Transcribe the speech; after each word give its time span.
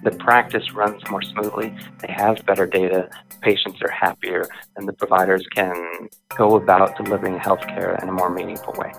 The 0.10 0.18
practice 0.18 0.74
runs 0.74 1.08
more 1.12 1.22
smoothly. 1.22 1.72
They 2.00 2.12
have 2.12 2.44
better 2.44 2.66
data. 2.66 3.12
Patients 3.42 3.80
are 3.84 3.92
happier, 3.92 4.48
and 4.76 4.88
the 4.88 4.94
providers 4.94 5.46
can 5.54 6.10
go 6.36 6.56
about 6.56 6.98
delivering 6.98 7.38
healthcare 7.38 8.02
in 8.02 8.10
a 8.10 8.12
more 8.12 8.32
meaningful 8.32 8.74
way. 8.80 8.92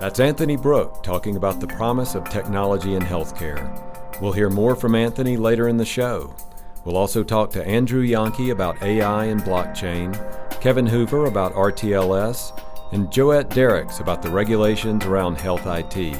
That's 0.00 0.20
Anthony 0.20 0.58
Brooke 0.58 1.02
talking 1.02 1.36
about 1.36 1.58
the 1.58 1.68
promise 1.68 2.14
of 2.14 2.28
technology 2.28 2.96
in 2.96 3.02
healthcare. 3.02 4.20
We'll 4.20 4.32
hear 4.32 4.50
more 4.50 4.76
from 4.76 4.94
Anthony 4.94 5.38
later 5.38 5.68
in 5.68 5.78
the 5.78 5.86
show. 5.86 6.36
We'll 6.84 6.98
also 6.98 7.24
talk 7.24 7.50
to 7.52 7.66
Andrew 7.66 8.06
Jahnke 8.06 8.52
about 8.52 8.82
AI 8.82 9.24
and 9.24 9.40
blockchain, 9.40 10.12
Kevin 10.60 10.86
Hoover 10.86 11.24
about 11.24 11.54
RTLS, 11.54 12.60
and 12.92 13.08
Joette 13.08 13.54
Derricks 13.54 14.00
about 14.00 14.20
the 14.20 14.28
regulations 14.28 15.06
around 15.06 15.40
health 15.40 15.66
IT. 15.66 16.14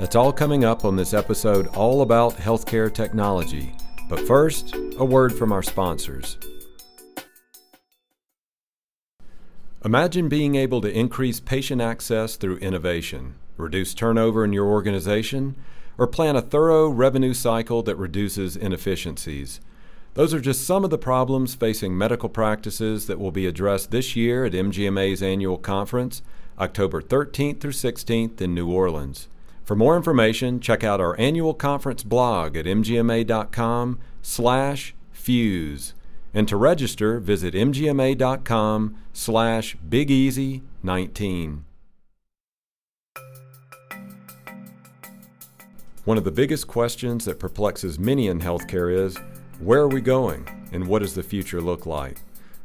That's 0.00 0.16
all 0.16 0.32
coming 0.32 0.64
up 0.64 0.86
on 0.86 0.96
this 0.96 1.12
episode 1.12 1.66
all 1.76 2.00
about 2.00 2.38
healthcare 2.38 2.90
technology. 2.90 3.74
But 4.08 4.26
first, 4.26 4.74
a 4.96 5.04
word 5.04 5.30
from 5.30 5.52
our 5.52 5.62
sponsors. 5.62 6.38
Imagine 9.84 10.30
being 10.30 10.54
able 10.54 10.80
to 10.80 10.90
increase 10.90 11.38
patient 11.38 11.82
access 11.82 12.36
through 12.36 12.56
innovation, 12.56 13.34
reduce 13.58 13.92
turnover 13.92 14.42
in 14.42 14.54
your 14.54 14.64
organization, 14.68 15.54
or 15.98 16.06
plan 16.06 16.34
a 16.34 16.40
thorough 16.40 16.88
revenue 16.88 17.34
cycle 17.34 17.82
that 17.82 17.96
reduces 17.96 18.56
inefficiencies. 18.56 19.60
Those 20.14 20.32
are 20.32 20.40
just 20.40 20.66
some 20.66 20.82
of 20.82 20.88
the 20.88 20.96
problems 20.96 21.54
facing 21.54 21.96
medical 21.96 22.30
practices 22.30 23.06
that 23.06 23.20
will 23.20 23.32
be 23.32 23.46
addressed 23.46 23.90
this 23.90 24.16
year 24.16 24.46
at 24.46 24.52
MGMA's 24.52 25.22
annual 25.22 25.58
conference, 25.58 26.22
October 26.58 27.02
13th 27.02 27.60
through 27.60 27.72
16th 27.72 28.40
in 28.40 28.54
New 28.54 28.72
Orleans. 28.72 29.28
For 29.70 29.76
more 29.76 29.96
information, 29.96 30.58
check 30.58 30.82
out 30.82 31.00
our 31.00 31.16
annual 31.20 31.54
conference 31.54 32.02
blog 32.02 32.56
at 32.56 32.64
mgma.com 32.64 34.00
slash 34.20 34.96
fuse. 35.12 35.94
And 36.34 36.48
to 36.48 36.56
register, 36.56 37.20
visit 37.20 37.54
mgma.com 37.54 38.96
slash 39.12 39.76
bigeasy19. 39.88 41.60
One 46.04 46.18
of 46.18 46.24
the 46.24 46.32
biggest 46.32 46.66
questions 46.66 47.24
that 47.26 47.38
perplexes 47.38 47.96
many 47.96 48.26
in 48.26 48.40
healthcare 48.40 48.92
is, 48.92 49.16
where 49.60 49.82
are 49.82 49.86
we 49.86 50.00
going 50.00 50.48
and 50.72 50.88
what 50.88 50.98
does 50.98 51.14
the 51.14 51.22
future 51.22 51.60
look 51.60 51.86
like? 51.86 52.18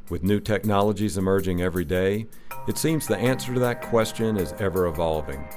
With 0.10 0.24
new 0.24 0.40
technologies 0.40 1.20
emerging 1.20 1.62
every 1.62 1.86
day, 1.86 2.26
it 2.68 2.80
seems 2.80 3.06
the 3.06 3.16
answer 3.16 3.54
to 3.54 3.60
that 3.60 3.84
question 3.84 4.38
is 4.38 4.54
ever 4.54 4.88
evolving. 4.88 5.48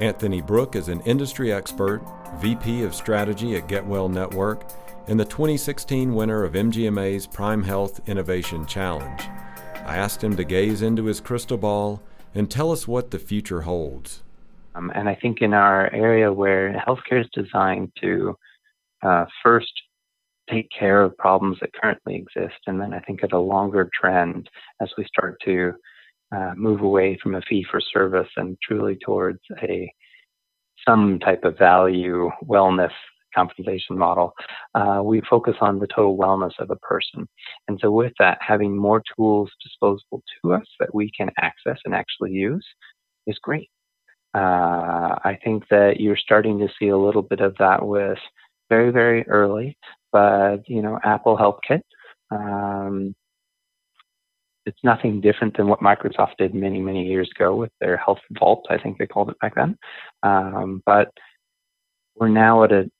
Anthony 0.00 0.40
Brooke 0.40 0.76
is 0.76 0.88
an 0.88 1.00
industry 1.00 1.52
expert, 1.52 2.00
VP 2.36 2.84
of 2.84 2.94
Strategy 2.94 3.56
at 3.56 3.66
GetWell 3.66 4.08
Network, 4.08 4.70
and 5.08 5.18
the 5.18 5.24
2016 5.24 6.14
winner 6.14 6.44
of 6.44 6.52
MGMA's 6.52 7.26
Prime 7.26 7.64
Health 7.64 8.00
Innovation 8.08 8.64
Challenge. 8.64 9.22
I 9.84 9.96
asked 9.96 10.22
him 10.22 10.36
to 10.36 10.44
gaze 10.44 10.82
into 10.82 11.06
his 11.06 11.20
crystal 11.20 11.56
ball 11.56 12.00
and 12.32 12.48
tell 12.48 12.70
us 12.70 12.86
what 12.86 13.10
the 13.10 13.18
future 13.18 13.62
holds. 13.62 14.22
Um, 14.76 14.92
and 14.94 15.08
I 15.08 15.16
think 15.16 15.40
in 15.40 15.52
our 15.52 15.92
area 15.92 16.32
where 16.32 16.72
healthcare 16.86 17.22
is 17.22 17.28
designed 17.32 17.90
to 18.00 18.36
uh, 19.02 19.24
first 19.42 19.72
take 20.48 20.68
care 20.70 21.02
of 21.02 21.16
problems 21.18 21.58
that 21.60 21.72
currently 21.72 22.14
exist, 22.14 22.58
and 22.68 22.80
then 22.80 22.94
I 22.94 23.00
think 23.00 23.24
at 23.24 23.32
a 23.32 23.38
longer 23.38 23.90
trend 24.00 24.48
as 24.80 24.90
we 24.96 25.04
start 25.06 25.40
to 25.44 25.72
uh, 26.34 26.52
move 26.56 26.80
away 26.80 27.18
from 27.22 27.34
a 27.34 27.42
fee 27.42 27.64
for 27.70 27.80
service 27.80 28.28
and 28.36 28.56
truly 28.62 28.98
towards 29.04 29.40
a 29.62 29.90
some 30.86 31.18
type 31.18 31.44
of 31.44 31.58
value 31.58 32.30
wellness 32.44 32.92
compensation 33.34 33.96
model, 33.96 34.32
uh, 34.74 35.00
we 35.02 35.20
focus 35.28 35.54
on 35.60 35.78
the 35.78 35.86
total 35.86 36.16
wellness 36.16 36.52
of 36.58 36.70
a 36.70 36.76
person. 36.76 37.28
And 37.68 37.78
so, 37.80 37.90
with 37.90 38.12
that, 38.18 38.38
having 38.40 38.76
more 38.76 39.02
tools 39.16 39.50
disposable 39.62 40.22
to 40.42 40.54
us 40.54 40.66
that 40.80 40.94
we 40.94 41.10
can 41.16 41.30
access 41.40 41.78
and 41.84 41.94
actually 41.94 42.32
use 42.32 42.66
is 43.26 43.38
great. 43.42 43.68
Uh, 44.34 45.18
I 45.24 45.38
think 45.42 45.64
that 45.70 46.00
you're 46.00 46.16
starting 46.16 46.58
to 46.58 46.68
see 46.78 46.88
a 46.88 46.98
little 46.98 47.22
bit 47.22 47.40
of 47.40 47.56
that 47.58 47.86
with 47.86 48.18
very, 48.68 48.90
very 48.90 49.26
early, 49.28 49.76
but 50.12 50.58
you 50.68 50.82
know, 50.82 50.98
Apple 51.04 51.36
HealthKit. 51.36 51.82
Um, 52.30 53.14
it's 54.68 54.84
nothing 54.84 55.20
different 55.22 55.56
than 55.56 55.66
what 55.66 55.80
Microsoft 55.80 56.36
did 56.38 56.54
many, 56.54 56.78
many 56.78 57.06
years 57.06 57.30
ago 57.34 57.56
with 57.56 57.72
their 57.80 57.96
Health 57.96 58.18
Vault, 58.38 58.66
I 58.68 58.76
think 58.76 58.98
they 58.98 59.06
called 59.06 59.30
it 59.30 59.40
back 59.40 59.54
then. 59.54 59.78
Um, 60.22 60.82
but 60.84 61.08
we're 62.16 62.28
now 62.28 62.64
at 62.64 62.72
a, 62.72 62.90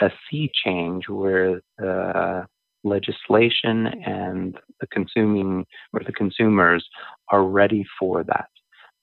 a 0.00 0.10
sea 0.30 0.48
change 0.64 1.08
where 1.08 1.60
the 1.78 2.46
legislation 2.84 3.88
and 4.06 4.56
the 4.80 4.86
consuming 4.86 5.66
or 5.92 6.02
the 6.06 6.12
consumers 6.12 6.86
are 7.30 7.42
ready 7.42 7.84
for 7.98 8.22
that. 8.22 8.48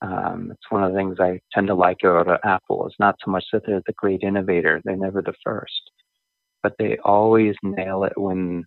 Um, 0.02 0.50
it's 0.52 0.70
one 0.72 0.84
of 0.84 0.94
the 0.94 0.98
things 0.98 1.18
I 1.20 1.42
tend 1.54 1.68
to 1.68 1.76
like 1.76 1.98
about 2.04 2.40
Apple. 2.46 2.88
It's 2.88 3.00
not 3.00 3.16
so 3.24 3.32
much 3.32 3.44
that 3.52 3.64
they're 3.66 3.82
the 3.86 3.94
great 3.94 4.22
innovator; 4.22 4.82
they're 4.84 4.96
never 4.96 5.22
the 5.22 5.34
first, 5.44 5.92
but 6.62 6.74
they 6.78 6.98
always 7.04 7.56
nail 7.64 8.04
it 8.04 8.14
when 8.18 8.66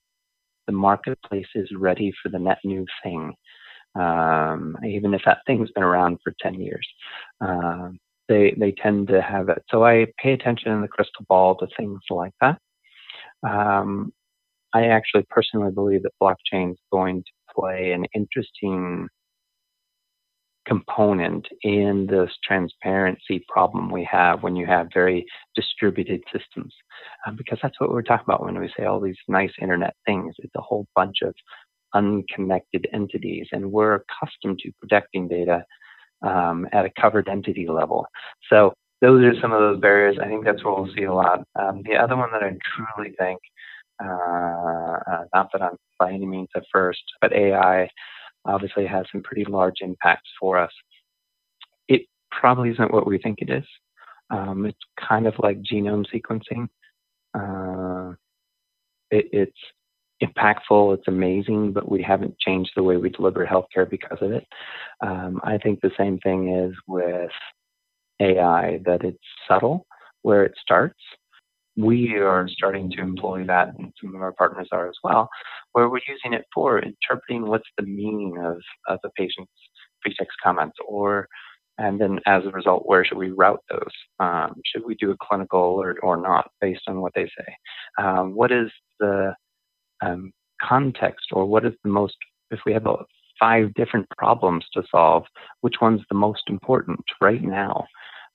the 0.66 0.72
marketplace 0.72 1.46
is 1.54 1.68
ready 1.76 2.12
for 2.22 2.28
the 2.28 2.38
net 2.38 2.58
new 2.64 2.84
thing, 3.02 3.32
um, 3.94 4.76
even 4.86 5.14
if 5.14 5.22
that 5.24 5.38
thing's 5.46 5.70
been 5.72 5.84
around 5.84 6.18
for 6.22 6.34
10 6.40 6.54
years. 6.54 6.86
Um, 7.40 7.98
they, 8.28 8.54
they 8.58 8.72
tend 8.72 9.08
to 9.08 9.22
have 9.22 9.48
it. 9.48 9.62
So 9.70 9.84
I 9.84 10.06
pay 10.18 10.32
attention 10.32 10.72
in 10.72 10.82
the 10.82 10.88
crystal 10.88 11.24
ball 11.28 11.56
to 11.56 11.68
things 11.76 12.00
like 12.10 12.32
that. 12.40 12.58
Um, 13.48 14.12
I 14.74 14.86
actually 14.86 15.24
personally 15.30 15.70
believe 15.70 16.02
that 16.02 16.12
blockchain 16.20 16.72
is 16.72 16.78
going 16.92 17.22
to 17.22 17.54
play 17.54 17.92
an 17.92 18.04
interesting 18.14 19.08
component 20.66 21.46
in 21.62 22.06
this 22.10 22.30
transparency 22.44 23.44
problem 23.48 23.90
we 23.90 24.06
have 24.10 24.42
when 24.42 24.56
you 24.56 24.66
have 24.66 24.88
very 24.92 25.24
distributed 25.54 26.22
systems. 26.32 26.74
Um, 27.26 27.36
because 27.36 27.58
that's 27.62 27.80
what 27.80 27.90
we're 27.90 28.02
talking 28.02 28.24
about 28.26 28.44
when 28.44 28.58
we 28.58 28.70
say 28.76 28.84
all 28.84 29.00
these 29.00 29.16
nice 29.28 29.52
internet 29.60 29.94
things. 30.04 30.34
It's 30.38 30.54
a 30.56 30.60
whole 30.60 30.86
bunch 30.94 31.18
of 31.22 31.34
unconnected 31.94 32.86
entities, 32.92 33.46
and 33.52 33.70
we're 33.70 33.94
accustomed 33.94 34.58
to 34.60 34.72
protecting 34.80 35.28
data 35.28 35.64
um, 36.22 36.66
at 36.72 36.84
a 36.84 36.90
covered 37.00 37.28
entity 37.28 37.68
level. 37.68 38.06
So 38.50 38.72
those 39.00 39.22
are 39.24 39.40
some 39.40 39.52
of 39.52 39.60
those 39.60 39.80
barriers. 39.80 40.16
I 40.20 40.26
think 40.26 40.44
that's 40.44 40.64
where 40.64 40.74
we'll 40.74 40.92
see 40.94 41.04
a 41.04 41.14
lot. 41.14 41.44
Um, 41.58 41.82
the 41.84 41.96
other 41.96 42.16
one 42.16 42.30
that 42.32 42.42
I 42.42 42.56
truly 42.74 43.14
think, 43.18 43.38
uh, 44.02 44.06
uh, 44.06 45.24
not 45.34 45.48
that 45.52 45.62
I'm 45.62 45.76
by 45.98 46.12
any 46.12 46.26
means 46.26 46.48
a 46.54 46.60
first, 46.72 47.02
but 47.20 47.32
AI 47.32 47.88
obviously 48.46 48.86
has 48.86 49.06
some 49.12 49.22
pretty 49.22 49.44
large 49.44 49.76
impacts 49.80 50.28
for 50.40 50.58
us. 50.58 50.72
It 51.88 52.02
probably 52.30 52.70
isn't 52.70 52.92
what 52.92 53.06
we 53.06 53.18
think 53.18 53.38
it 53.40 53.50
is. 53.50 53.64
Um, 54.30 54.66
it's 54.66 54.78
kind 55.08 55.26
of 55.26 55.34
like 55.38 55.58
genome 55.62 56.04
sequencing. 56.12 56.68
Uh, 57.34 58.14
it, 59.10 59.26
it's 59.32 59.58
impactful, 60.22 60.94
it's 60.94 61.08
amazing, 61.08 61.72
but 61.72 61.90
we 61.90 62.02
haven't 62.02 62.38
changed 62.38 62.70
the 62.74 62.82
way 62.82 62.96
we 62.96 63.10
deliver 63.10 63.46
healthcare 63.46 63.88
because 63.88 64.18
of 64.20 64.32
it. 64.32 64.46
Um, 65.00 65.40
I 65.44 65.58
think 65.58 65.80
the 65.80 65.90
same 65.98 66.18
thing 66.18 66.54
is 66.54 66.74
with 66.86 67.30
AI, 68.20 68.80
that 68.86 69.04
it's 69.04 69.18
subtle 69.46 69.86
where 70.22 70.44
it 70.44 70.54
starts, 70.60 70.98
we 71.76 72.16
are 72.16 72.48
starting 72.48 72.90
to 72.92 73.00
employ 73.00 73.44
that, 73.44 73.74
and 73.78 73.92
some 74.00 74.14
of 74.14 74.22
our 74.22 74.32
partners 74.32 74.68
are 74.72 74.88
as 74.88 74.96
well, 75.04 75.28
where 75.72 75.88
we're 75.88 76.00
using 76.08 76.32
it 76.32 76.44
for 76.54 76.78
interpreting 76.78 77.46
what's 77.46 77.68
the 77.76 77.84
meaning 77.84 78.36
of, 78.42 78.56
of 78.88 78.98
the 79.02 79.10
patient's 79.16 79.52
pretext 80.00 80.36
comments, 80.42 80.76
or 80.86 81.28
and 81.78 82.00
then 82.00 82.18
as 82.26 82.42
a 82.46 82.50
result, 82.50 82.84
where 82.86 83.04
should 83.04 83.18
we 83.18 83.30
route 83.30 83.62
those? 83.68 83.92
Um, 84.18 84.54
should 84.64 84.86
we 84.86 84.94
do 84.94 85.10
a 85.10 85.16
clinical 85.20 85.60
or, 85.60 85.98
or 86.02 86.16
not 86.16 86.50
based 86.60 86.82
on 86.88 87.02
what 87.02 87.12
they 87.14 87.26
say? 87.26 88.02
Um, 88.02 88.34
what 88.34 88.50
is 88.50 88.70
the 88.98 89.34
um, 90.02 90.32
context, 90.62 91.26
or 91.32 91.44
what 91.44 91.66
is 91.66 91.74
the 91.84 91.90
most, 91.90 92.16
if 92.50 92.60
we 92.64 92.72
have 92.72 92.86
five 93.38 93.74
different 93.74 94.06
problems 94.16 94.64
to 94.72 94.82
solve, 94.90 95.24
which 95.60 95.74
one's 95.82 96.00
the 96.08 96.16
most 96.16 96.44
important 96.48 97.04
right 97.20 97.42
now? 97.42 97.84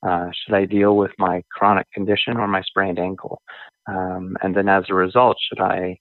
Uh, 0.06 0.30
should 0.34 0.56
I 0.56 0.66
deal 0.66 0.98
with 0.98 1.12
my 1.18 1.44
chronic 1.52 1.88
condition 1.94 2.38
or 2.38 2.48
my 2.48 2.62
sprained 2.64 3.00
ankle? 3.00 3.42
Um, 3.88 4.36
and 4.42 4.56
then 4.56 4.68
as 4.68 4.86
a 4.90 4.94
result, 4.94 5.38
should 5.48 5.62
I 5.62 5.98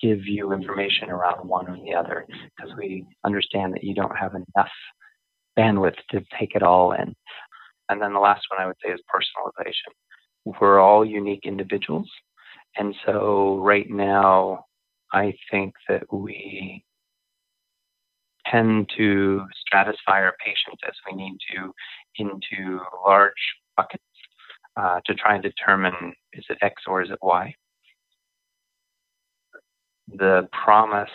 give 0.00 0.26
you 0.26 0.52
information 0.52 1.10
around 1.10 1.46
one 1.46 1.68
or 1.68 1.76
the 1.76 1.94
other? 1.94 2.26
Because 2.56 2.72
we 2.76 3.04
understand 3.24 3.74
that 3.74 3.84
you 3.84 3.94
don't 3.94 4.16
have 4.16 4.34
enough 4.34 4.70
bandwidth 5.58 5.96
to 6.10 6.24
take 6.38 6.54
it 6.54 6.62
all 6.62 6.92
in. 6.92 7.14
And 7.88 8.00
then 8.00 8.12
the 8.12 8.20
last 8.20 8.46
one 8.50 8.60
I 8.60 8.66
would 8.66 8.76
say 8.84 8.92
is 8.92 9.00
personalization. 9.14 9.92
We're 10.60 10.80
all 10.80 11.04
unique 11.04 11.44
individuals. 11.44 12.08
And 12.76 12.94
so 13.04 13.58
right 13.58 13.88
now, 13.88 14.64
I 15.12 15.34
think 15.50 15.74
that 15.88 16.04
we 16.12 16.84
tend 18.46 18.90
to 18.96 19.44
stratify 19.66 19.96
our 20.08 20.34
patients 20.44 20.80
as 20.86 20.94
we 21.10 21.16
need 21.16 21.36
to 21.54 21.72
into 22.16 22.80
large 23.04 23.32
buckets 23.76 24.02
uh, 24.76 25.00
to 25.06 25.14
try 25.14 25.34
and 25.34 25.42
determine 25.42 26.14
is 26.32 26.44
it 26.48 26.58
X 26.62 26.82
or 26.86 27.02
is 27.02 27.10
it 27.10 27.18
Y. 27.22 27.54
The 30.16 30.48
promise, 30.64 31.10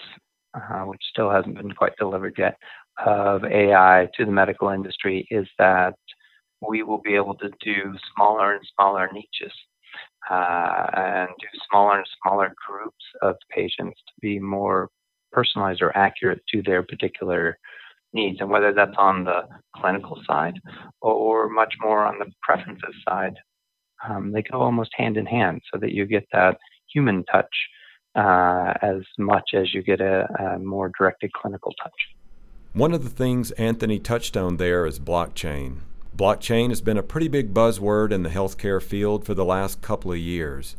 uh, 0.54 0.82
which 0.82 1.02
still 1.10 1.32
hasn't 1.32 1.56
been 1.56 1.72
quite 1.72 1.96
delivered 1.98 2.36
yet, 2.38 2.58
of 3.06 3.44
AI 3.44 4.08
to 4.16 4.26
the 4.26 4.32
medical 4.32 4.70
industry 4.70 5.28
is 5.32 5.48
that 5.58 5.96
we 6.68 6.84
will 6.84 7.02
be 7.02 7.16
able 7.16 7.36
to 7.36 7.50
do 7.64 7.96
smaller 8.16 8.54
and 8.54 8.66
smaller 8.76 9.10
niches 9.14 9.54
uh, 10.30 10.88
and 10.96 11.30
do 11.40 11.48
smaller 11.70 11.98
and 11.98 12.08
smaller 12.22 12.54
groups 12.68 13.04
of 13.22 13.36
patients 13.50 14.00
to 14.08 14.14
be 14.22 14.40
more 14.40 14.90
personalized 15.32 15.82
or 15.82 15.96
accurate 15.98 16.42
to 16.52 16.62
their 16.62 16.84
particular 16.84 17.58
needs, 18.14 18.40
and 18.40 18.50
whether 18.50 18.74
that's 18.74 18.96
on 18.98 19.24
the 19.24 19.42
clinical 19.76 20.22
side 20.28 20.60
or 21.02 21.50
much 21.50 21.74
more 21.82 22.06
on 22.06 22.20
the 22.20 22.32
preferences 22.42 22.96
side, 23.08 23.36
um, 24.08 24.32
they 24.32 24.42
go 24.42 24.62
almost 24.62 24.92
hand 24.96 25.18
in 25.18 25.26
hand 25.26 25.62
so 25.72 25.80
that 25.80 25.92
you 25.92 26.06
get 26.06 26.28
that 26.32 26.58
human 26.92 27.24
touch 27.26 27.54
uh, 28.16 28.74
as 28.82 29.02
much 29.18 29.52
as 29.54 29.74
you 29.74 29.82
get 29.82 30.02
a, 30.02 30.28
a 30.40 30.60
more 30.60 30.92
directed 30.98 31.32
clinical 31.34 31.74
touch. 31.82 31.92
One 32.74 32.94
of 32.94 33.04
the 33.04 33.10
things 33.10 33.52
Anthony 33.52 34.00
touched 34.00 34.36
on 34.36 34.58
there 34.58 34.86
is 34.86 35.00
blockchain. 35.00 35.80
Blockchain 36.16 36.70
has 36.70 36.82
been 36.82 36.98
a 36.98 37.04
pretty 37.04 37.28
big 37.28 37.54
buzzword 37.54 38.12
in 38.12 38.24
the 38.24 38.30
healthcare 38.30 38.82
field 38.82 39.26
for 39.26 39.34
the 39.34 39.46
last 39.46 39.82
couple 39.82 40.12
of 40.12 40.18
years. 40.18 40.76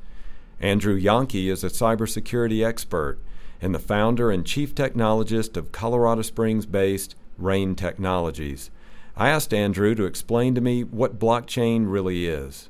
Andrew 0.61 1.01
Jahnke 1.01 1.51
is 1.51 1.65
a 1.65 1.69
cybersecurity 1.69 2.65
expert 2.65 3.19
and 3.61 3.75
the 3.75 3.81
founder 3.81 4.31
and 4.31 4.47
chief 4.47 4.75
technologist 4.75 5.57
of 5.57 5.73
Colorado 5.73 6.23
Springs 6.23 6.67
based 6.67 7.17
Rain 7.39 7.75
Technologies. 7.75 8.71
I 9.17 9.29
asked 9.29 9.55
Andrew 9.55 9.95
to 9.95 10.05
explain 10.05 10.55
to 10.55 10.61
me 10.61 10.83
what 10.83 11.19
blockchain 11.19 11.91
really 11.91 12.27
is. 12.27 12.69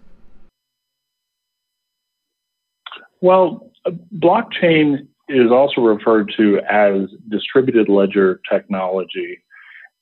Well, 3.21 3.71
blockchain 4.17 5.09
is 5.29 5.51
also 5.51 5.81
referred 5.81 6.33
to 6.37 6.61
as 6.71 7.09
distributed 7.31 7.89
ledger 7.89 8.41
technology. 8.51 9.39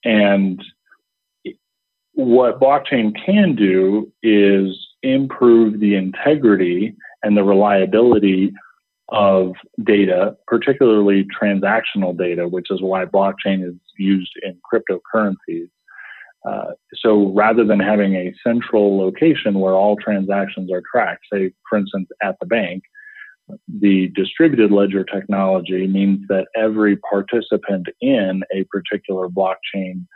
And 0.04 0.60
what 2.14 2.60
blockchain 2.60 3.12
can 3.24 3.54
do 3.54 4.12
is 4.22 4.76
improve 5.02 5.78
the 5.78 5.94
integrity 5.94 6.96
and 7.22 7.36
the 7.36 7.44
reliability 7.44 8.52
of 9.08 9.52
data, 9.84 10.36
particularly 10.46 11.26
transactional 11.40 12.16
data, 12.16 12.48
which 12.48 12.70
is 12.70 12.80
why 12.80 13.04
blockchain 13.04 13.66
is 13.66 13.74
used 13.98 14.32
in 14.42 14.58
cryptocurrencies. 14.72 15.68
Uh, 16.48 16.72
so 16.94 17.30
rather 17.32 17.64
than 17.64 17.78
having 17.78 18.14
a 18.16 18.34
central 18.42 18.98
location 18.98 19.60
where 19.60 19.74
all 19.74 19.96
transactions 19.96 20.72
are 20.72 20.82
tracked, 20.90 21.24
say, 21.32 21.52
for 21.68 21.78
instance, 21.78 22.08
at 22.22 22.36
the 22.40 22.46
bank, 22.46 22.82
the 23.68 24.08
distributed 24.14 24.72
ledger 24.72 25.04
technology 25.04 25.86
means 25.86 26.26
that 26.28 26.46
every 26.56 26.96
participant 26.96 27.86
in 28.00 28.42
a 28.54 28.64
particular 28.64 29.28
blockchain 29.28 30.06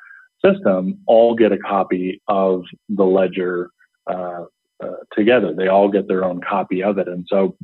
system 0.44 0.98
all 1.06 1.34
get 1.34 1.52
a 1.52 1.58
copy 1.58 2.22
of 2.28 2.64
the 2.88 3.04
ledger 3.04 3.70
uh, 4.10 4.44
uh, 4.82 4.90
together. 5.12 5.54
They 5.54 5.68
all 5.68 5.88
get 5.88 6.08
their 6.08 6.24
own 6.24 6.40
copy 6.40 6.82
of 6.82 6.98
it. 6.98 7.08
And 7.08 7.26
so 7.28 7.56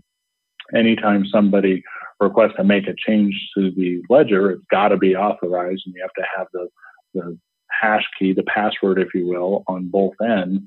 anytime 0.75 1.25
somebody 1.27 1.83
requests 2.21 2.57
to 2.57 2.65
make 2.65 2.87
a 2.87 2.95
change 3.07 3.35
to 3.57 3.71
the 3.73 4.03
ledger, 4.09 4.53
it's 4.53 4.65
got 4.71 4.89
to 4.89 4.97
be 4.97 5.17
authorized, 5.17 5.83
and 5.87 5.95
you 5.95 6.03
have 6.03 6.15
to 6.15 6.25
have 6.37 6.47
the, 6.53 6.69
the 7.15 7.39
hash 7.69 8.05
key, 8.19 8.33
the 8.33 8.45
password, 8.45 8.99
if 9.01 9.09
you 9.15 9.27
will, 9.27 9.65
on 9.67 9.89
both 9.89 10.15
ends 10.23 10.63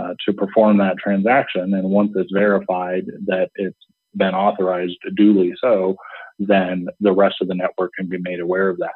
uh, 0.00 0.14
to 0.24 0.32
perform 0.32 0.78
that 0.78 0.98
transaction. 0.98 1.74
And 1.74 1.90
once 1.90 2.12
it's 2.16 2.32
verified 2.32 3.06
that 3.26 3.50
it's 3.54 3.76
been 4.16 4.34
authorized 4.34 4.98
duly 5.14 5.54
so, 5.60 5.96
then 6.38 6.86
the 7.00 7.12
rest 7.12 7.36
of 7.40 7.48
the 7.48 7.54
network 7.54 7.92
can 7.96 8.08
be 8.08 8.18
made 8.18 8.40
aware 8.40 8.68
of 8.68 8.78
that. 8.78 8.94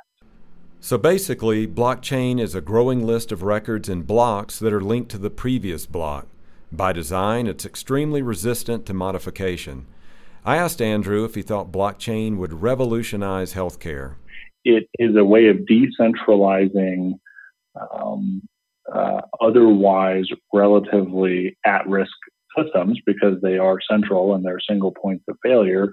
So 0.81 0.97
basically, 0.97 1.67
blockchain 1.67 2.41
is 2.41 2.55
a 2.55 2.63
growing 2.63 3.07
list 3.07 3.33
of 3.33 3.43
records 3.43 3.89
in 3.89 4.03
blocks 4.03 4.59
that 4.59 4.73
are 4.73 4.81
linked 4.81 5.11
to 5.11 5.19
the 5.19 5.31
previous 5.31 5.85
block. 5.85 6.27
By 6.73 6.93
design, 6.93 7.47
it's 7.47 7.67
extremely 7.67 8.23
resistant 8.23 8.87
to 8.87 8.95
modification. 8.95 9.87
I 10.45 10.57
asked 10.57 10.81
Andrew 10.81 11.25
if 11.25 11.35
he 11.35 11.43
thought 11.43 11.71
blockchain 11.71 12.39
would 12.39 12.63
revolutionize 12.63 13.55
healthcare. 13.55 14.15
It 14.65 14.89
is 14.99 15.17
a 15.17 15.25
way 15.25 15.49
of 15.49 15.59
decentralizing 15.59 17.15
um, 17.95 18.43
uh, 18.93 19.21
otherwise 19.41 20.27
relatively 20.53 21.57
at 21.65 21.87
risk 21.87 22.13
systems 22.57 22.99
because 23.07 23.41
they 23.43 23.59
are 23.59 23.79
central 23.89 24.35
and 24.35 24.45
they're 24.45 24.61
single 24.61 24.93
points 24.93 25.25
of 25.29 25.37
failure. 25.43 25.89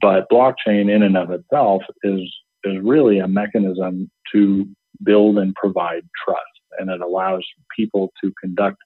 But 0.00 0.26
blockchain, 0.32 0.90
in 0.90 1.02
and 1.02 1.16
of 1.16 1.30
itself, 1.30 1.82
is 2.02 2.20
is 2.64 2.78
really 2.82 3.18
a 3.18 3.28
mechanism 3.28 4.10
to 4.32 4.66
build 5.02 5.36
and 5.36 5.54
provide 5.54 6.02
trust, 6.24 6.40
and 6.78 6.88
it 6.88 7.02
allows 7.02 7.44
people 7.76 8.10
to 8.22 8.32
conduct 8.40 8.78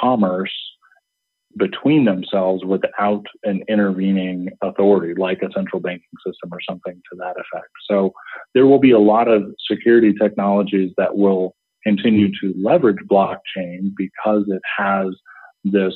commerce 0.00 0.52
between 1.56 2.04
themselves 2.04 2.64
without 2.64 3.24
an 3.44 3.62
intervening 3.68 4.48
authority 4.62 5.14
like 5.20 5.42
a 5.42 5.52
central 5.52 5.80
banking 5.80 6.04
system 6.26 6.50
or 6.52 6.60
something 6.68 6.94
to 7.10 7.16
that 7.18 7.32
effect. 7.32 7.68
So 7.88 8.12
there 8.54 8.66
will 8.66 8.78
be 8.78 8.92
a 8.92 8.98
lot 8.98 9.28
of 9.28 9.42
security 9.70 10.14
technologies 10.20 10.92
that 10.96 11.16
will 11.16 11.54
continue 11.84 12.28
to 12.40 12.54
leverage 12.56 13.04
blockchain 13.10 13.92
because 13.96 14.44
it 14.48 14.62
has 14.78 15.08
this 15.64 15.94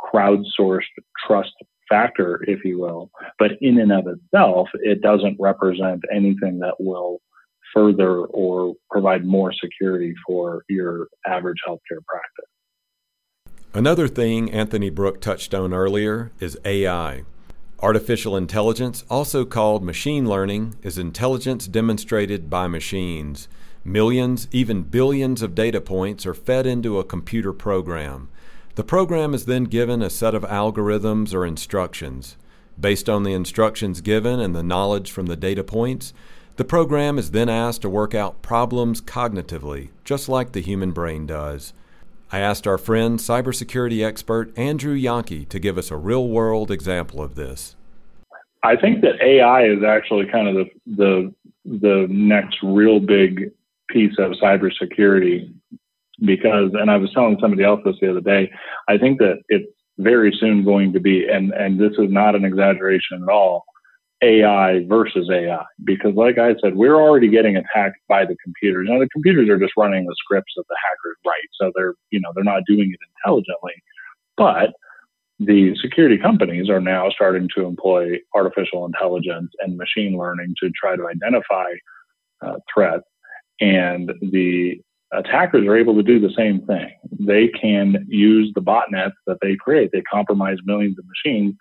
crowdsourced 0.00 0.82
trust 1.26 1.52
factor, 1.88 2.44
if 2.46 2.64
you 2.64 2.78
will. 2.78 3.10
But 3.38 3.52
in 3.60 3.78
and 3.78 3.92
of 3.92 4.06
itself, 4.06 4.68
it 4.74 5.00
doesn't 5.00 5.36
represent 5.40 6.02
anything 6.14 6.58
that 6.60 6.74
will 6.78 7.20
further 7.74 8.24
or 8.26 8.74
provide 8.90 9.24
more 9.24 9.52
security 9.52 10.14
for 10.26 10.64
your 10.68 11.08
average 11.26 11.58
healthcare 11.66 12.04
practice. 12.06 12.47
Another 13.74 14.08
thing 14.08 14.50
Anthony 14.50 14.88
Brooke 14.88 15.20
touched 15.20 15.52
on 15.52 15.74
earlier 15.74 16.32
is 16.40 16.58
AI. 16.64 17.24
Artificial 17.80 18.34
intelligence, 18.34 19.04
also 19.10 19.44
called 19.44 19.84
machine 19.84 20.26
learning, 20.26 20.76
is 20.82 20.96
intelligence 20.96 21.66
demonstrated 21.66 22.48
by 22.48 22.66
machines. 22.66 23.46
Millions, 23.84 24.48
even 24.52 24.84
billions 24.84 25.42
of 25.42 25.54
data 25.54 25.82
points 25.82 26.24
are 26.24 26.32
fed 26.32 26.66
into 26.66 26.98
a 26.98 27.04
computer 27.04 27.52
program. 27.52 28.30
The 28.76 28.84
program 28.84 29.34
is 29.34 29.44
then 29.44 29.64
given 29.64 30.00
a 30.00 30.08
set 30.08 30.34
of 30.34 30.44
algorithms 30.44 31.34
or 31.34 31.44
instructions. 31.44 32.38
Based 32.80 33.08
on 33.08 33.22
the 33.22 33.34
instructions 33.34 34.00
given 34.00 34.40
and 34.40 34.56
the 34.56 34.62
knowledge 34.62 35.10
from 35.10 35.26
the 35.26 35.36
data 35.36 35.62
points, 35.62 36.14
the 36.56 36.64
program 36.64 37.18
is 37.18 37.32
then 37.32 37.50
asked 37.50 37.82
to 37.82 37.90
work 37.90 38.14
out 38.14 38.40
problems 38.40 39.02
cognitively, 39.02 39.90
just 40.04 40.26
like 40.26 40.52
the 40.52 40.62
human 40.62 40.92
brain 40.92 41.26
does. 41.26 41.74
I 42.30 42.40
asked 42.40 42.66
our 42.66 42.78
friend, 42.78 43.18
cybersecurity 43.18 44.04
expert 44.04 44.56
Andrew 44.58 44.96
Jahnke, 44.98 45.48
to 45.48 45.58
give 45.58 45.78
us 45.78 45.90
a 45.90 45.96
real 45.96 46.28
world 46.28 46.70
example 46.70 47.22
of 47.22 47.34
this. 47.34 47.74
I 48.62 48.76
think 48.76 49.00
that 49.02 49.22
AI 49.22 49.64
is 49.64 49.82
actually 49.86 50.26
kind 50.30 50.48
of 50.48 50.54
the, 50.54 50.64
the, 50.96 51.34
the 51.64 52.06
next 52.10 52.58
real 52.62 53.00
big 53.00 53.50
piece 53.88 54.14
of 54.18 54.32
cybersecurity 54.32 55.54
because, 56.20 56.72
and 56.74 56.90
I 56.90 56.96
was 56.96 57.10
telling 57.14 57.38
somebody 57.40 57.64
else 57.64 57.80
this 57.84 57.94
the 58.00 58.10
other 58.10 58.20
day, 58.20 58.50
I 58.88 58.98
think 58.98 59.18
that 59.18 59.40
it's 59.48 59.72
very 59.98 60.36
soon 60.38 60.64
going 60.64 60.92
to 60.92 61.00
be, 61.00 61.26
and, 61.28 61.52
and 61.52 61.78
this 61.78 61.92
is 61.92 62.10
not 62.10 62.34
an 62.34 62.44
exaggeration 62.44 63.22
at 63.22 63.28
all, 63.28 63.64
AI 64.22 64.84
versus 64.86 65.28
AI. 65.30 65.64
Because, 65.84 66.14
like 66.14 66.38
I 66.38 66.54
said, 66.60 66.74
we're 66.74 66.96
already 66.96 67.28
getting 67.28 67.56
attacked 67.56 67.98
by 68.08 68.24
the 68.24 68.36
computers. 68.42 68.88
Now, 68.90 68.98
the 68.98 69.08
computers 69.08 69.48
are 69.48 69.58
just 69.58 69.72
running 69.76 70.06
the 70.06 70.16
scripts 70.18 70.52
that 70.56 70.64
the 70.68 70.76
hackers 70.82 71.16
write, 71.26 71.48
so 71.60 71.72
they're 71.74 71.94
you 72.10 72.20
know 72.20 72.30
they're 72.34 72.44
not 72.44 72.62
doing 72.66 72.92
it 72.92 72.98
intelligently. 73.18 73.74
But 74.36 74.72
the 75.38 75.76
security 75.80 76.18
companies 76.18 76.68
are 76.68 76.80
now 76.80 77.10
starting 77.10 77.48
to 77.56 77.64
employ 77.64 78.18
artificial 78.34 78.84
intelligence 78.84 79.52
and 79.60 79.76
machine 79.76 80.18
learning 80.18 80.54
to 80.60 80.70
try 80.70 80.96
to 80.96 81.06
identify 81.06 81.70
uh, 82.44 82.56
threats, 82.72 83.04
and 83.60 84.12
the 84.20 84.80
attackers 85.12 85.66
are 85.66 85.76
able 85.76 85.94
to 85.94 86.02
do 86.02 86.18
the 86.20 86.34
same 86.36 86.60
thing. 86.66 86.90
They 87.18 87.48
can 87.48 88.04
use 88.08 88.52
the 88.54 88.60
botnets 88.60 89.12
that 89.26 89.38
they 89.40 89.56
create. 89.56 89.90
They 89.92 90.02
compromise 90.02 90.58
millions 90.64 90.98
of 90.98 91.04
machines 91.06 91.54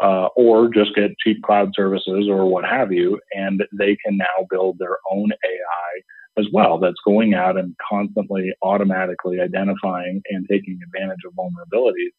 uh, 0.00 0.28
or 0.36 0.68
just 0.68 0.94
get 0.94 1.18
cheap 1.18 1.42
cloud 1.42 1.70
services 1.74 2.28
or 2.28 2.46
what 2.46 2.64
have 2.64 2.92
you, 2.92 3.20
and 3.32 3.62
they 3.72 3.96
can 4.04 4.16
now 4.16 4.46
build 4.50 4.78
their 4.78 4.98
own 5.10 5.30
AI 5.44 6.00
as 6.38 6.46
well 6.52 6.78
that's 6.78 7.00
going 7.04 7.34
out 7.34 7.58
and 7.58 7.74
constantly 7.90 8.52
automatically 8.62 9.40
identifying 9.40 10.22
and 10.30 10.46
taking 10.48 10.78
advantage 10.84 11.18
of 11.26 11.32
vulnerabilities. 11.34 12.12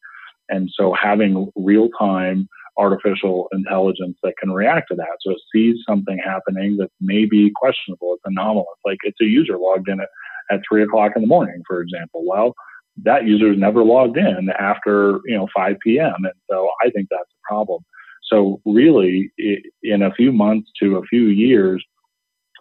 And 0.49 0.69
so 0.73 0.93
having 0.93 1.51
real 1.55 1.89
time 1.97 2.49
artificial 2.77 3.47
intelligence 3.51 4.17
that 4.23 4.33
can 4.39 4.51
react 4.51 4.87
to 4.89 4.95
that. 4.95 5.17
So 5.21 5.31
it 5.31 5.41
sees 5.53 5.77
something 5.87 6.17
happening 6.23 6.77
that 6.77 6.89
may 7.01 7.25
be 7.25 7.51
questionable, 7.55 8.13
it's 8.13 8.23
anomalous, 8.25 8.77
like 8.85 8.97
it's 9.03 9.19
a 9.21 9.25
user 9.25 9.57
logged 9.57 9.89
in 9.89 9.99
at, 9.99 10.07
at 10.49 10.61
three 10.67 10.81
o'clock 10.81 11.11
in 11.15 11.21
the 11.21 11.27
morning, 11.27 11.61
for 11.67 11.81
example. 11.81 12.23
Well, 12.25 12.55
that 13.03 13.25
user 13.25 13.51
is 13.51 13.59
never 13.59 13.83
logged 13.83 14.17
in 14.17 14.49
after 14.59 15.19
you 15.25 15.37
know 15.37 15.47
5 15.55 15.75
p.m. 15.83 16.15
And 16.17 16.33
so 16.49 16.69
I 16.83 16.89
think 16.89 17.07
that's 17.09 17.23
a 17.23 17.47
problem. 17.47 17.83
So 18.23 18.61
really, 18.65 19.31
it, 19.37 19.63
in 19.83 20.03
a 20.03 20.13
few 20.13 20.31
months 20.31 20.69
to 20.81 20.97
a 20.97 21.03
few 21.03 21.27
years, 21.27 21.83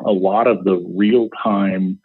a 0.04 0.12
lot 0.12 0.46
of 0.46 0.64
the 0.64 0.76
real 0.96 1.28
time 1.42 1.98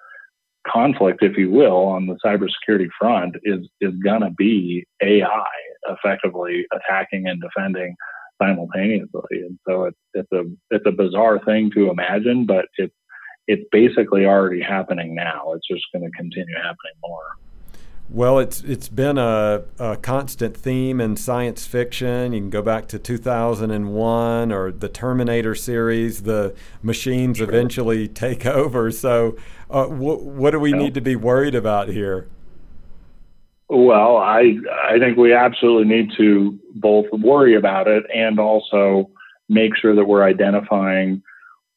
conflict, 0.68 1.24
if 1.24 1.38
you 1.38 1.50
will, 1.52 1.78
on 1.78 2.08
the 2.08 2.18
cybersecurity 2.25 2.88
front 3.00 3.36
is 3.44 3.68
is 3.82 3.94
gonna 4.04 4.32
be 4.32 4.86
AI 5.02 5.46
effectively 5.90 6.66
attacking 6.74 7.28
and 7.28 7.42
defending 7.42 7.96
simultaneously. 8.42 9.22
And 9.32 9.58
so 9.68 9.86
it's 9.86 9.98
it's 10.13 10.32
a 10.32 10.44
it's 10.72 10.86
a 10.86 10.92
bizarre 10.92 11.40
thing 11.44 11.72
to 11.72 11.90
imagine, 11.90 12.46
but 12.46 12.66
it's 12.78 12.94
it's 13.48 13.63
basically 13.72 14.25
already 14.25 14.62
happening 14.62 15.16
now. 15.16 15.54
It's 15.54 15.68
just 15.68 15.86
going 15.94 16.10
to 16.10 16.18
continue 16.18 16.56
happening 16.56 16.96
more. 17.06 17.38
Well, 18.10 18.38
it's 18.40 18.62
it's 18.62 18.90
been 18.90 19.18
a, 19.18 19.64
a, 19.80 19.96
constant 19.96 20.56
theme 20.56 21.00
in 21.00 21.16
science 21.16 21.66
fiction. 21.66 22.34
You 22.34 22.42
can 22.42 22.50
go 22.50 22.62
back 22.62 22.88
to 22.90 23.00
2001 23.00 24.52
or 24.52 24.72
the 24.72 24.90
Terminator 24.90 25.56
series. 25.56 26.24
The 26.24 26.54
machines 26.82 27.38
sure. 27.38 27.48
eventually 27.48 28.08
take 28.08 28.46
over. 28.46 28.92
So, 28.92 29.38
uh, 29.70 29.86
wh- 29.86 30.24
what 30.26 30.52
do 30.52 30.60
we 30.60 30.72
yeah. 30.72 30.78
need 30.78 30.94
to 30.96 31.02
be 31.02 31.16
worried 31.16 31.56
about 31.56 31.88
here? 31.88 32.28
Well, 33.70 34.18
I 34.18 34.58
I 34.84 35.00
think 35.00 35.18
we 35.18 35.34
absolutely 35.34 35.86
need 35.86 36.12
to 36.18 36.60
both 36.76 37.06
worry 37.12 37.56
about 37.56 37.88
it 37.88 38.04
and 38.14 38.38
also 38.38 39.10
make 39.50 39.76
sure 39.76 39.96
that 39.96 40.06
we're 40.06 40.24
identifying 40.24 41.24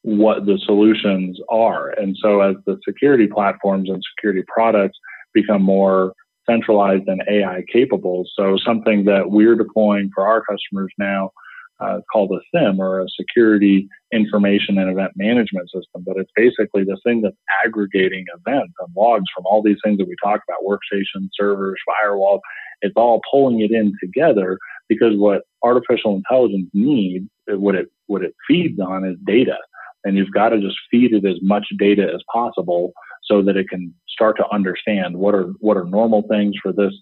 what 0.02 0.44
the 0.44 0.58
solutions 0.66 1.38
are. 1.48 1.90
And 1.90 2.16
so, 2.20 2.40
as 2.40 2.56
the 2.66 2.78
security 2.86 3.28
platforms 3.28 3.88
and 3.88 4.02
security 4.14 4.44
products 4.46 4.98
become 5.36 5.62
more 5.62 6.12
centralized 6.48 7.06
and 7.06 7.22
AI 7.28 7.62
capable. 7.72 8.24
So 8.34 8.56
something 8.64 9.04
that 9.04 9.30
we're 9.30 9.56
deploying 9.56 10.10
for 10.14 10.26
our 10.26 10.42
customers 10.44 10.92
now 10.98 11.30
uh, 11.78 11.98
called 12.10 12.30
a 12.32 12.40
SIEM 12.54 12.80
or 12.80 13.00
a 13.00 13.06
security 13.20 13.88
information 14.12 14.78
and 14.78 14.90
event 14.90 15.12
management 15.16 15.66
system. 15.66 16.04
But 16.06 16.16
it's 16.16 16.30
basically 16.34 16.84
this 16.84 17.00
thing 17.04 17.20
that's 17.20 17.36
aggregating 17.64 18.24
events 18.32 18.72
and 18.80 18.88
logs 18.96 19.26
from 19.34 19.44
all 19.46 19.62
these 19.62 19.76
things 19.84 19.98
that 19.98 20.08
we 20.08 20.16
talk 20.24 20.40
about, 20.48 20.64
workstations, 20.66 21.28
servers, 21.38 21.76
firewalls. 21.86 22.40
It's 22.80 22.94
all 22.96 23.20
pulling 23.30 23.60
it 23.60 23.72
in 23.72 23.92
together 24.02 24.58
because 24.88 25.14
what 25.16 25.42
artificial 25.62 26.16
intelligence 26.16 26.70
needs, 26.72 27.26
what 27.46 27.74
it 27.74 27.88
what 28.06 28.22
it 28.22 28.34
feeds 28.48 28.78
on 28.80 29.04
is 29.04 29.16
data. 29.26 29.56
And 30.04 30.16
you've 30.16 30.32
got 30.32 30.50
to 30.50 30.60
just 30.60 30.76
feed 30.90 31.12
it 31.12 31.24
as 31.26 31.38
much 31.42 31.66
data 31.78 32.04
as 32.14 32.22
possible 32.32 32.92
so 33.26 33.42
that 33.42 33.56
it 33.56 33.68
can 33.68 33.94
start 34.08 34.36
to 34.36 34.48
understand 34.52 35.16
what 35.16 35.34
are 35.34 35.52
what 35.60 35.76
are 35.76 35.84
normal 35.84 36.22
things 36.28 36.54
for 36.62 36.72
this 36.72 36.94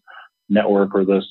network 0.48 0.94
or 0.94 1.04
this 1.04 1.26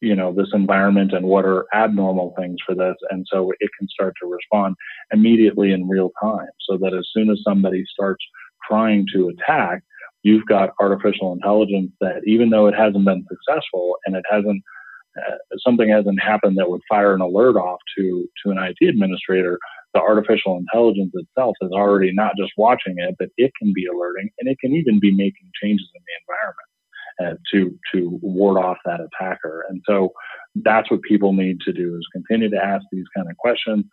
you 0.00 0.14
know 0.14 0.32
this 0.32 0.50
environment 0.52 1.12
and 1.12 1.26
what 1.26 1.44
are 1.44 1.66
abnormal 1.74 2.34
things 2.38 2.56
for 2.64 2.74
this. 2.74 2.94
And 3.10 3.26
so 3.30 3.52
it 3.60 3.70
can 3.78 3.88
start 3.88 4.14
to 4.22 4.28
respond 4.28 4.76
immediately 5.12 5.72
in 5.72 5.88
real 5.88 6.10
time 6.22 6.48
so 6.68 6.76
that 6.78 6.94
as 6.94 7.06
soon 7.12 7.30
as 7.30 7.40
somebody 7.46 7.84
starts 7.92 8.24
trying 8.68 9.06
to 9.14 9.28
attack 9.28 9.82
you've 10.22 10.46
got 10.46 10.70
artificial 10.80 11.32
intelligence 11.32 11.90
that 12.00 12.20
even 12.26 12.50
though 12.50 12.66
it 12.66 12.74
hasn't 12.74 13.04
been 13.04 13.24
successful 13.28 13.96
and 14.04 14.16
it 14.16 14.24
hasn't 14.30 14.62
uh, 15.16 15.36
something 15.64 15.88
hasn't 15.88 16.20
happened 16.20 16.56
that 16.56 16.68
would 16.68 16.80
fire 16.88 17.14
an 17.14 17.20
alert 17.20 17.56
off 17.56 17.78
to 17.96 18.28
to 18.44 18.50
an 18.50 18.58
IT 18.58 18.88
administrator 18.88 19.58
the 19.94 20.00
artificial 20.00 20.56
intelligence 20.56 21.12
itself 21.14 21.56
is 21.62 21.70
already 21.72 22.12
not 22.12 22.32
just 22.38 22.52
watching 22.56 22.96
it, 22.98 23.16
but 23.18 23.28
it 23.36 23.52
can 23.60 23.72
be 23.74 23.86
alerting 23.86 24.28
and 24.38 24.48
it 24.48 24.58
can 24.60 24.74
even 24.74 25.00
be 25.00 25.10
making 25.10 25.50
changes 25.60 25.88
in 25.94 26.02
the 26.06 26.14
environment 26.22 26.68
uh, 27.20 27.34
to 27.52 27.78
to 27.92 28.18
ward 28.22 28.62
off 28.62 28.76
that 28.84 29.00
attacker. 29.00 29.64
And 29.68 29.82
so 29.86 30.12
that's 30.56 30.90
what 30.90 31.02
people 31.02 31.32
need 31.32 31.60
to 31.62 31.72
do 31.72 31.96
is 31.96 32.06
continue 32.12 32.50
to 32.50 32.64
ask 32.64 32.84
these 32.92 33.06
kind 33.16 33.30
of 33.30 33.36
questions, 33.36 33.84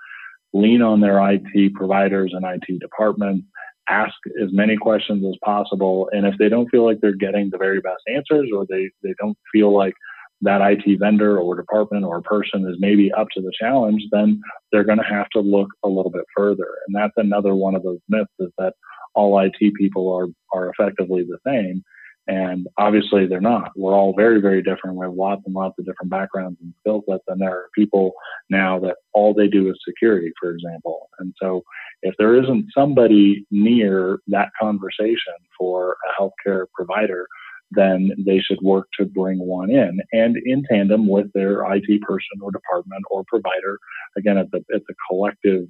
lean 0.54 0.82
on 0.82 1.02
their 1.02 1.20
IT 1.32 1.74
providers 1.74 2.34
and 2.34 2.46
IT 2.46 2.80
departments, 2.80 3.46
ask 3.90 4.14
as 4.42 4.50
many 4.52 4.76
questions 4.78 5.26
as 5.26 5.38
possible. 5.44 6.10
And 6.12 6.26
if 6.26 6.36
they 6.40 6.50
don't 6.50 6.70
feel 6.70 6.86
like 6.86 7.00
they're 7.02 7.16
getting 7.16 7.50
the 7.50 7.58
very 7.58 7.82
best 7.82 8.04
answers 8.08 8.50
or 8.56 8.66
they, 8.70 8.90
they 9.04 9.14
don't 9.20 9.38
feel 9.52 9.76
like 9.76 9.94
that 10.42 10.62
IT 10.62 11.00
vendor 11.00 11.38
or 11.40 11.56
department 11.56 12.06
or 12.06 12.22
person 12.22 12.68
is 12.68 12.76
maybe 12.80 13.12
up 13.14 13.28
to 13.34 13.42
the 13.42 13.52
challenge, 13.60 14.04
then 14.12 14.42
they're 14.72 14.84
going 14.84 14.98
to 14.98 15.04
have 15.04 15.30
to 15.30 15.40
look 15.40 15.70
a 15.84 15.88
little 15.88 16.12
bit 16.12 16.26
further. 16.36 16.68
And 16.88 16.96
that's 16.96 17.14
another 17.18 17.56
one 17.56 17.76
of 17.76 17.84
those 17.84 18.00
myths 18.10 18.32
is 18.40 18.52
that 18.58 18.74
all 19.14 19.40
IT 19.40 19.74
people 19.76 20.14
are, 20.14 20.28
are 20.58 20.70
effectively 20.70 21.24
the 21.24 21.40
same. 21.46 21.84
And 22.28 22.68
obviously 22.78 23.28
they're 23.28 23.40
not. 23.40 23.72
We're 23.76 23.94
all 23.94 24.14
very, 24.16 24.42
very 24.42 24.64
different. 24.64 24.98
We 24.98 25.06
have 25.06 25.14
lots 25.14 25.44
and 25.46 25.54
lots 25.54 25.76
of 25.78 25.86
different 25.86 26.10
backgrounds 26.10 26.58
and 26.62 26.74
skill 26.80 27.04
sets. 27.08 27.24
And 27.28 27.40
there 27.40 27.52
are 27.52 27.70
people 27.76 28.14
now 28.50 28.80
that 28.80 28.96
all 29.14 29.34
they 29.34 29.48
do 29.48 29.70
is 29.70 29.78
security, 29.88 30.32
for 30.42 30.52
example. 30.52 31.08
And 31.20 31.34
so 31.42 31.64
if 32.02 32.16
there 32.18 32.36
isn't 32.42 32.68
somebody 32.76 33.46
near 33.52 34.20
that 34.28 34.50
conversation 34.60 35.34
for 35.58 35.98
a 36.08 36.22
healthcare 36.22 36.66
provider 36.74 37.28
then 37.72 38.12
they 38.26 38.40
should 38.40 38.62
work 38.62 38.88
to 38.98 39.06
bring 39.06 39.40
one 39.40 39.70
in 39.70 40.00
and 40.12 40.38
in 40.46 40.64
tandem 40.70 41.08
with 41.08 41.32
their 41.34 41.64
IT 41.74 42.02
person 42.02 42.42
or 42.42 42.52
department 42.52 43.04
or 43.10 43.24
provider. 43.28 43.80
Again, 44.18 44.38
it's 44.38 44.54
a, 44.54 44.60
it's 44.70 44.86
a 44.90 44.94
collective 45.10 45.68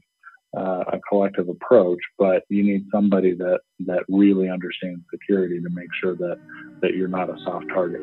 uh, 0.58 0.84
a 0.94 1.00
collective 1.10 1.50
approach, 1.50 2.00
but 2.18 2.44
you 2.50 2.64
need 2.64 2.86
somebody 2.92 3.34
that 3.34 3.60
that 3.86 4.04
really 4.08 4.50
understands 4.50 5.02
security 5.12 5.60
to 5.62 5.70
make 5.72 5.90
sure 6.02 6.16
that 6.16 6.38
that 6.82 6.96
you're 6.96 7.08
not 7.08 7.30
a 7.30 7.38
soft 7.44 7.68
target. 7.70 8.02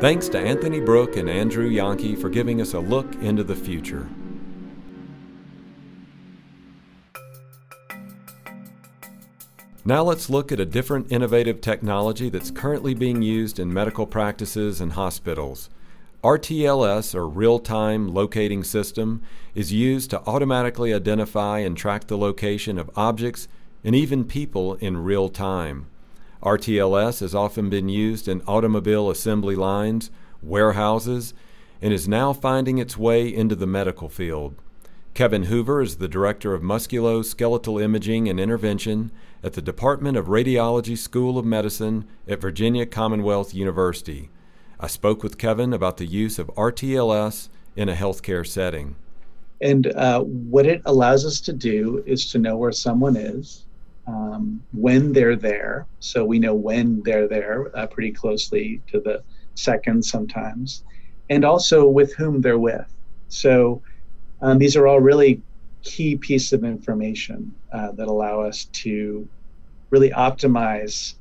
Thanks 0.00 0.28
to 0.30 0.38
Anthony 0.38 0.80
Brooke 0.80 1.16
and 1.16 1.30
Andrew 1.30 1.70
Jahnke 1.70 2.18
for 2.18 2.28
giving 2.28 2.60
us 2.60 2.74
a 2.74 2.80
look 2.80 3.14
into 3.22 3.42
the 3.42 3.56
future. 3.56 4.06
Now 9.86 10.02
let's 10.02 10.30
look 10.30 10.50
at 10.50 10.60
a 10.60 10.64
different 10.64 11.12
innovative 11.12 11.60
technology 11.60 12.30
that's 12.30 12.50
currently 12.50 12.94
being 12.94 13.20
used 13.20 13.58
in 13.58 13.70
medical 13.70 14.06
practices 14.06 14.80
and 14.80 14.94
hospitals. 14.94 15.68
RTLS, 16.22 17.14
or 17.14 17.28
Real 17.28 17.58
Time 17.58 18.08
Locating 18.08 18.64
System, 18.64 19.20
is 19.54 19.74
used 19.74 20.08
to 20.08 20.22
automatically 20.22 20.94
identify 20.94 21.58
and 21.58 21.76
track 21.76 22.06
the 22.06 22.16
location 22.16 22.78
of 22.78 22.90
objects 22.96 23.46
and 23.84 23.94
even 23.94 24.24
people 24.24 24.76
in 24.76 25.04
real 25.04 25.28
time. 25.28 25.86
RTLS 26.42 27.20
has 27.20 27.34
often 27.34 27.68
been 27.68 27.90
used 27.90 28.26
in 28.26 28.40
automobile 28.46 29.10
assembly 29.10 29.54
lines, 29.54 30.10
warehouses, 30.42 31.34
and 31.82 31.92
is 31.92 32.08
now 32.08 32.32
finding 32.32 32.78
its 32.78 32.96
way 32.96 33.28
into 33.28 33.54
the 33.54 33.66
medical 33.66 34.08
field. 34.08 34.54
Kevin 35.12 35.44
Hoover 35.44 35.82
is 35.82 35.98
the 35.98 36.08
Director 36.08 36.54
of 36.54 36.62
Musculoskeletal 36.62 37.80
Imaging 37.82 38.28
and 38.28 38.40
Intervention 38.40 39.12
at 39.44 39.52
the 39.52 39.60
Department 39.60 40.16
of 40.16 40.24
Radiology 40.24 40.96
School 40.96 41.38
of 41.38 41.44
Medicine 41.44 42.06
at 42.26 42.40
Virginia 42.40 42.86
Commonwealth 42.86 43.52
University. 43.52 44.30
I 44.80 44.86
spoke 44.86 45.22
with 45.22 45.36
Kevin 45.36 45.74
about 45.74 45.98
the 45.98 46.06
use 46.06 46.38
of 46.38 46.46
RTLS 46.56 47.50
in 47.76 47.90
a 47.90 47.94
healthcare 47.94 48.46
setting. 48.46 48.96
And 49.60 49.88
uh, 49.88 50.22
what 50.22 50.64
it 50.64 50.80
allows 50.86 51.26
us 51.26 51.42
to 51.42 51.52
do 51.52 52.02
is 52.06 52.32
to 52.32 52.38
know 52.38 52.56
where 52.56 52.72
someone 52.72 53.16
is 53.16 53.66
um, 54.06 54.62
when 54.72 55.12
they're 55.12 55.36
there. 55.36 55.86
So 56.00 56.24
we 56.24 56.38
know 56.38 56.54
when 56.54 57.02
they're 57.02 57.28
there 57.28 57.70
uh, 57.76 57.86
pretty 57.86 58.12
closely 58.12 58.80
to 58.92 58.98
the 58.98 59.22
second 59.56 60.06
sometimes, 60.06 60.84
and 61.28 61.44
also 61.44 61.86
with 61.86 62.14
whom 62.14 62.40
they're 62.40 62.58
with. 62.58 62.90
So 63.28 63.82
um, 64.40 64.56
these 64.56 64.74
are 64.74 64.86
all 64.86 65.00
really 65.00 65.42
key 65.84 66.16
piece 66.16 66.52
of 66.52 66.64
information 66.64 67.54
uh, 67.72 67.92
that 67.92 68.08
allow 68.08 68.40
us 68.40 68.66
to 68.72 69.28
really 69.90 70.10
optimize 70.10 71.14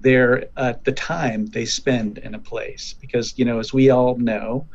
their 0.00 0.46
uh, 0.56 0.74
the 0.84 0.92
time 0.92 1.46
they 1.46 1.64
spend 1.64 2.18
in 2.18 2.34
a 2.34 2.38
place. 2.38 2.94
Because 3.00 3.38
you 3.38 3.44
know 3.44 3.58
as 3.58 3.72
we 3.72 3.90
all 3.90 4.16
know 4.16 4.68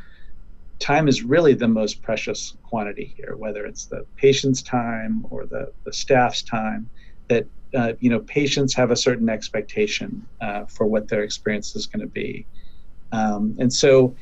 time 0.80 1.08
is 1.08 1.24
really 1.24 1.54
the 1.54 1.68
most 1.68 2.04
precious 2.04 2.56
quantity 2.62 3.16
here 3.18 3.36
whether 3.36 3.66
it's 3.66 3.88
the 3.88 4.06
patient's 4.16 4.62
time 4.62 5.26
or 5.32 5.48
the, 5.48 5.66
the 5.86 5.94
staff's 5.94 6.44
time 6.44 6.88
that 7.30 7.48
uh, 7.76 7.94
you 8.00 8.10
know 8.10 8.20
patients 8.20 8.74
have 8.76 8.92
a 8.92 8.96
certain 8.96 9.30
expectation 9.30 10.26
uh, 10.42 10.64
for 10.66 10.86
what 10.86 11.08
their 11.08 11.24
experience 11.24 11.76
is 11.76 11.88
going 11.88 12.02
to 12.02 12.12
be. 12.12 12.48
Um, 13.12 13.56
and 13.60 13.72
so 13.72 14.16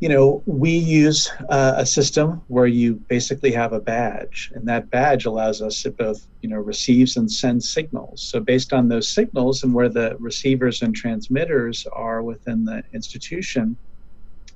you 0.00 0.08
know 0.08 0.42
we 0.46 0.70
use 0.70 1.30
uh, 1.50 1.74
a 1.76 1.86
system 1.86 2.42
where 2.48 2.66
you 2.66 3.00
basically 3.08 3.52
have 3.52 3.72
a 3.72 3.80
badge 3.80 4.50
and 4.54 4.66
that 4.66 4.90
badge 4.90 5.24
allows 5.24 5.62
us 5.62 5.82
to 5.82 5.90
both 5.90 6.26
you 6.42 6.48
know 6.48 6.58
receives 6.58 7.16
and 7.16 7.30
sends 7.30 7.72
signals. 7.72 8.22
So 8.22 8.40
based 8.40 8.72
on 8.72 8.88
those 8.88 9.12
signals 9.14 9.62
and 9.62 9.72
where 9.72 9.88
the 9.88 10.16
receivers 10.18 10.82
and 10.82 10.94
transmitters 10.94 11.86
are 11.92 12.22
within 12.22 12.64
the 12.64 12.82
institution 12.92 13.78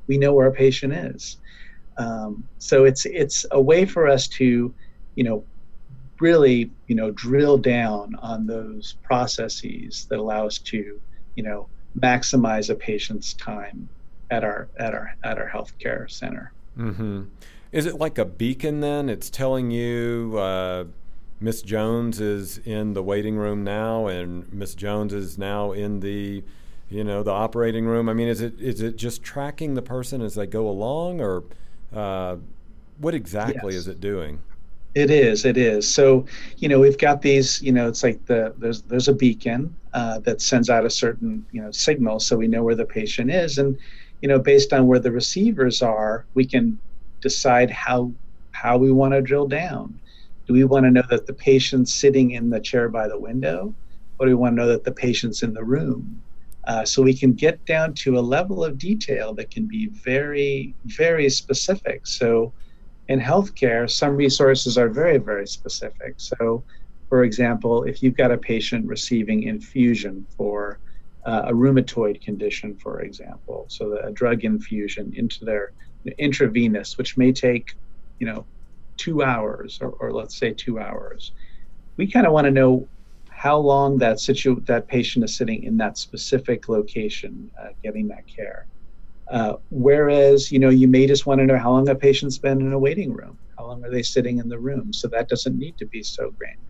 we 0.09 0.19
know 0.19 0.35
where 0.35 0.49
a 0.49 0.53
patient 0.53 0.93
is. 0.93 1.37
Um, 1.99 2.49
so 2.59 2.85
it's 2.85 3.07
it's 3.07 3.45
a 3.51 3.61
way 3.61 3.85
for 3.85 4.09
us 4.09 4.29
to 4.29 4.75
you 5.15 5.25
know 5.25 5.47
really 6.21 6.73
you 6.87 6.97
know 6.97 7.11
drill 7.13 7.59
down 7.59 8.15
on 8.23 8.47
those 8.47 8.97
processes 9.03 10.07
that 10.11 10.19
allow 10.19 10.47
us 10.47 10.59
to 10.59 11.01
you 11.37 11.43
know 11.43 11.69
maximize 12.01 12.71
a 12.71 12.75
patient's 12.75 13.35
time 13.35 13.89
at 14.31 14.45
our 14.45 14.69
at 14.79 14.95
our 14.95 15.15
at 15.25 15.39
our 15.39 15.49
healthcare 15.49 16.11
center. 16.11 16.53
Mm-hmm. 16.79 17.25
Is 17.73 17.87
it 17.87 17.97
like 17.97 18.19
a 18.19 18.25
beacon 18.25 18.81
then? 18.81 19.09
It's 19.09 19.29
telling 19.29 19.71
you 19.71 20.37
uh, 20.39 20.85
Miss 21.41 21.63
Jones 21.63 22.21
is 22.21 22.59
in 22.59 22.95
the 22.95 23.03
waiting 23.03 23.37
room 23.37 23.63
now, 23.63 24.07
and 24.07 24.51
Miss 24.53 24.75
Jones 24.75 25.13
is 25.13 25.39
now 25.39 25.73
in 25.73 26.01
the 26.01 26.43
you 26.89 27.05
know 27.05 27.23
the 27.23 27.31
operating 27.31 27.85
room. 27.85 28.09
I 28.09 28.15
mean, 28.15 28.29
is 28.29 28.41
it 28.41 28.59
is 28.61 28.81
it 28.81 28.97
just 28.97 29.23
tracking 29.23 29.75
the 29.75 29.83
person 29.83 30.23
as 30.23 30.35
they 30.35 30.47
go 30.47 30.69
along, 30.69 31.21
or 31.21 31.45
uh, 31.95 32.37
what 32.99 33.15
exactly 33.15 33.75
yes. 33.75 33.83
is 33.83 33.89
it 33.89 34.01
doing? 34.01 34.41
It 34.95 35.11
is. 35.11 35.45
It 35.45 35.57
is. 35.57 35.87
So, 35.87 36.25
you 36.57 36.69
know, 36.69 36.81
we've 36.81 36.99
got 36.99 37.23
these. 37.23 37.63
You 37.63 37.73
know, 37.73 37.89
it's 37.89 38.03
like 38.03 38.25
the 38.27 38.55
there's 38.59 38.83
there's 38.83 39.09
a 39.09 39.13
beacon 39.13 39.75
uh, 39.93 40.19
that 40.21 40.41
sends 40.41 40.71
out 40.71 40.85
a 40.85 40.91
certain 40.91 41.45
you 41.53 41.61
know 41.61 41.71
signal, 41.71 42.21
so 42.21 42.37
we 42.37 42.49
know 42.49 42.63
where 42.63 42.75
the 42.75 42.87
patient 42.87 43.31
is, 43.31 43.59
and 43.59 43.79
you 44.21 44.29
know, 44.29 44.39
based 44.39 44.73
on 44.73 44.87
where 44.87 44.99
the 44.99 45.13
receivers 45.13 45.83
are, 45.83 46.27
we 46.35 46.45
can 46.47 46.79
decide 47.21 47.71
how 47.71 48.13
how 48.53 48.77
we 48.77 48.91
want 48.91 49.13
to 49.13 49.23
drill 49.23 49.47
down. 49.47 50.01
Do 50.47 50.53
we 50.53 50.65
want 50.65 50.85
to 50.87 50.91
know 50.91 51.05
that 51.11 51.27
the 51.27 51.35
patient's 51.35 51.95
sitting 51.95 52.33
in 52.33 52.51
the 52.51 52.61
chair 52.61 52.89
by 52.89 53.07
the 53.07 53.19
window, 53.19 53.75
or 54.19 54.27
do 54.27 54.31
we 54.31 54.35
want 54.35 54.57
to 54.57 54.63
know 54.63 54.69
that 54.69 54.85
the 54.85 54.93
patient's 54.93 55.43
in 55.43 55.53
the 55.53 55.65
room? 55.65 56.23
Uh, 56.67 56.85
so 56.85 57.03
we 57.03 57.15
can 57.15 57.33
get 57.33 57.65
down 57.65 57.95
to 57.95 58.19
a 58.19 58.21
level 58.21 58.65
of 58.65 58.77
detail 58.77 59.33
that 59.35 59.51
can 59.51 59.67
be 59.67 59.89
very, 60.05 60.75
very 60.85 61.31
specific. 61.31 62.07
So 62.07 62.53
in 63.09 63.21
healthcare, 63.21 63.91
some 63.91 64.17
resources 64.17 64.77
are 64.77 64.89
very, 64.89 65.19
very 65.19 65.47
specific. 65.47 66.15
So, 66.19 66.65
for 67.09 67.25
example, 67.25 67.85
if 67.85 68.03
you've 68.03 68.17
got 68.17 68.33
a 68.33 68.37
patient 68.37 68.87
receiving 68.87 69.45
infusion 69.45 70.27
for 70.37 70.79
uh, 71.29 71.43
a 71.49 71.53
rheumatoid 71.53 72.23
condition, 72.23 72.79
for 72.83 73.01
example, 73.03 73.67
so 73.69 73.99
a 74.03 74.11
drug 74.13 74.45
infusion 74.45 75.13
into 75.15 75.45
their 75.45 75.73
intravenous, 76.19 76.97
which 76.97 77.19
may 77.19 77.31
take, 77.33 77.67
you 78.19 78.27
know, 78.27 78.47
two 78.97 79.23
hours 79.23 79.79
or, 79.83 79.91
or 80.01 80.11
let's 80.13 80.39
say 80.39 80.55
two 80.55 80.79
hours, 80.79 81.33
we 81.99 82.11
kind 82.11 82.27
of 82.27 82.33
want 82.33 82.47
to 82.47 82.51
know 82.51 82.89
how 83.29 83.59
long 83.59 83.99
that 83.99 84.19
situ- 84.19 84.63
that 84.67 84.89
patient 84.89 85.23
is 85.25 85.37
sitting 85.37 85.63
in 85.65 85.77
that 85.77 85.99
specific 85.99 86.67
location 86.69 87.51
uh, 87.63 87.69
getting 87.85 88.09
that 88.09 88.25
care. 88.35 88.67
Uh, 89.31 89.55
whereas, 89.69 90.51
you 90.51 90.59
know, 90.59 90.71
you 90.71 90.89
may 90.89 91.07
just 91.07 91.27
want 91.27 91.39
to 91.41 91.47
know 91.47 91.59
how 91.59 91.73
long 91.73 91.87
a 91.91 91.95
patient's 91.95 92.39
been 92.39 92.63
in 92.63 92.73
a 92.73 92.79
waiting 92.79 93.13
room. 93.13 93.39
How 93.59 93.67
long 93.67 93.85
are 93.85 93.91
they 93.91 94.03
sitting 94.03 94.39
in 94.39 94.49
the 94.49 94.59
room? 94.59 94.95
So 94.95 95.09
that 95.09 95.29
doesn't 95.29 95.59
need 95.59 95.77
to 95.79 95.87
be 95.87 96.03
so 96.03 96.31
granular. 96.39 96.69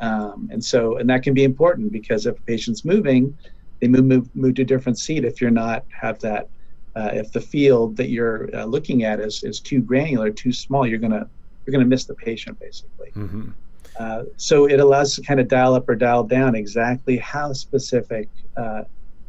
Um, 0.00 0.48
and 0.52 0.64
so, 0.64 0.98
and 0.98 1.10
that 1.10 1.24
can 1.24 1.34
be 1.34 1.44
important 1.44 1.92
because 1.92 2.26
if 2.26 2.38
a 2.38 2.42
patient's 2.46 2.84
moving, 2.84 3.36
they 3.82 3.88
move 3.88 4.04
move, 4.04 4.36
move 4.36 4.54
to 4.54 4.62
a 4.62 4.64
different 4.64 4.96
seat. 4.96 5.24
If 5.24 5.40
you're 5.40 5.50
not 5.50 5.84
have 5.90 6.20
that, 6.20 6.48
uh, 6.94 7.10
if 7.12 7.32
the 7.32 7.40
field 7.40 7.96
that 7.96 8.10
you're 8.10 8.48
uh, 8.54 8.64
looking 8.64 9.02
at 9.02 9.18
is 9.18 9.42
is 9.42 9.58
too 9.58 9.80
granular, 9.80 10.30
too 10.30 10.52
small, 10.52 10.86
you're 10.86 11.00
gonna 11.00 11.28
you're 11.66 11.72
gonna 11.72 11.84
miss 11.84 12.04
the 12.04 12.14
patient 12.14 12.60
basically. 12.60 13.10
Mm-hmm. 13.16 13.50
Uh, 13.98 14.22
so 14.36 14.66
it 14.66 14.78
allows 14.78 15.16
to 15.16 15.22
kind 15.22 15.40
of 15.40 15.48
dial 15.48 15.74
up 15.74 15.88
or 15.88 15.96
dial 15.96 16.22
down 16.22 16.54
exactly 16.54 17.18
how 17.18 17.52
specific 17.52 18.28
uh, 18.56 18.84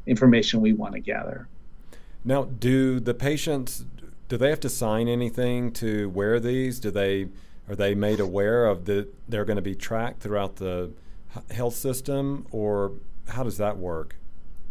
information 0.06 0.62
we 0.62 0.72
want 0.72 0.94
to 0.94 1.00
gather. 1.00 1.48
Now, 2.24 2.44
do 2.44 3.00
the 3.00 3.16
patients 3.16 3.86
do 4.30 4.38
they 4.38 4.52
have 4.52 4.60
to 4.60 4.70
sign 4.70 5.08
anything 5.08 5.72
to 5.74 6.12
wear 6.12 6.40
these? 6.40 6.80
Do 6.80 6.92
they 6.92 7.30
are 7.68 7.76
they 7.76 7.96
made 7.96 8.20
aware 8.20 8.68
of 8.68 8.86
that 8.86 9.12
they're 9.28 9.46
going 9.46 9.56
to 9.56 9.64
be 9.64 9.74
tracked 9.74 10.22
throughout 10.22 10.58
the 10.58 10.92
health 11.50 11.74
system, 11.74 12.46
or 12.52 12.92
how 13.30 13.42
does 13.42 13.58
that 13.58 13.78
work? 13.78 14.16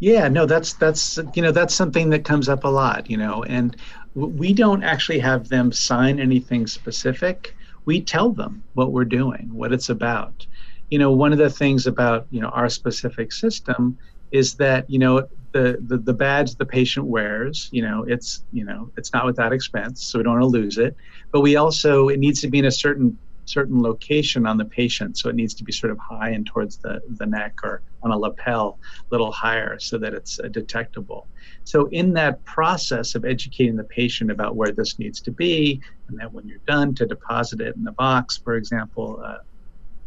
Yeah, 0.03 0.27
no, 0.27 0.45
that's 0.45 0.73
that's 0.73 1.17
you 1.33 1.41
know 1.41 1.53
that's 1.53 1.73
something 1.73 2.09
that 2.09 2.25
comes 2.25 2.49
up 2.49 2.65
a 2.65 2.67
lot, 2.67 3.09
you 3.09 3.15
know, 3.15 3.43
and 3.45 3.77
we 4.15 4.51
don't 4.53 4.83
actually 4.83 5.19
have 5.19 5.47
them 5.47 5.71
sign 5.71 6.19
anything 6.19 6.67
specific. 6.67 7.55
We 7.85 8.01
tell 8.01 8.33
them 8.33 8.65
what 8.73 8.91
we're 8.91 9.05
doing, 9.05 9.47
what 9.53 9.71
it's 9.71 9.87
about. 9.87 10.45
You 10.89 10.99
know, 10.99 11.13
one 11.13 11.31
of 11.31 11.37
the 11.37 11.49
things 11.49 11.87
about 11.87 12.27
you 12.31 12.41
know 12.41 12.49
our 12.49 12.67
specific 12.67 13.31
system 13.31 13.97
is 14.33 14.55
that 14.55 14.89
you 14.89 14.99
know 14.99 15.25
the, 15.53 15.77
the 15.87 15.97
the 15.99 16.13
badge 16.13 16.55
the 16.55 16.65
patient 16.65 17.05
wears 17.05 17.69
you 17.71 17.81
know 17.81 18.03
it's 18.03 18.43
you 18.51 18.65
know 18.65 18.91
it's 18.97 19.13
not 19.13 19.25
without 19.25 19.53
expense 19.53 20.03
so 20.03 20.17
we 20.19 20.23
don't 20.23 20.33
want 20.33 20.41
to 20.41 20.47
lose 20.47 20.79
it 20.79 20.97
but 21.31 21.41
we 21.41 21.55
also 21.55 22.09
it 22.09 22.19
needs 22.19 22.41
to 22.41 22.49
be 22.49 22.57
in 22.59 22.65
a 22.65 22.71
certain 22.71 23.17
certain 23.45 23.81
location 23.81 24.45
on 24.45 24.57
the 24.57 24.65
patient 24.65 25.17
so 25.17 25.29
it 25.29 25.35
needs 25.35 25.53
to 25.53 25.63
be 25.63 25.71
sort 25.71 25.91
of 25.91 25.97
high 25.99 26.29
and 26.29 26.45
towards 26.45 26.77
the 26.77 26.99
the 27.17 27.25
neck 27.25 27.53
or 27.63 27.81
on 28.01 28.11
a 28.11 28.17
lapel 28.17 28.79
a 29.11 29.15
little 29.15 29.31
higher 29.31 29.77
so 29.79 29.97
that 29.97 30.13
it's 30.13 30.39
uh, 30.39 30.47
detectable. 30.49 31.29
So 31.63 31.87
in 31.91 32.13
that 32.13 32.43
process 32.45 33.15
of 33.15 33.23
educating 33.23 33.77
the 33.77 33.85
patient 33.85 34.29
about 34.29 34.55
where 34.55 34.71
this 34.71 34.99
needs 34.99 35.21
to 35.21 35.31
be 35.31 35.81
and 36.07 36.19
then 36.19 36.27
when 36.31 36.47
you're 36.47 36.59
done 36.67 36.95
to 36.95 37.05
deposit 37.05 37.61
it 37.61 37.75
in 37.75 37.83
the 37.83 37.93
box 37.93 38.39
for 38.43 38.55
example 38.55 39.21
uh, 39.25 39.37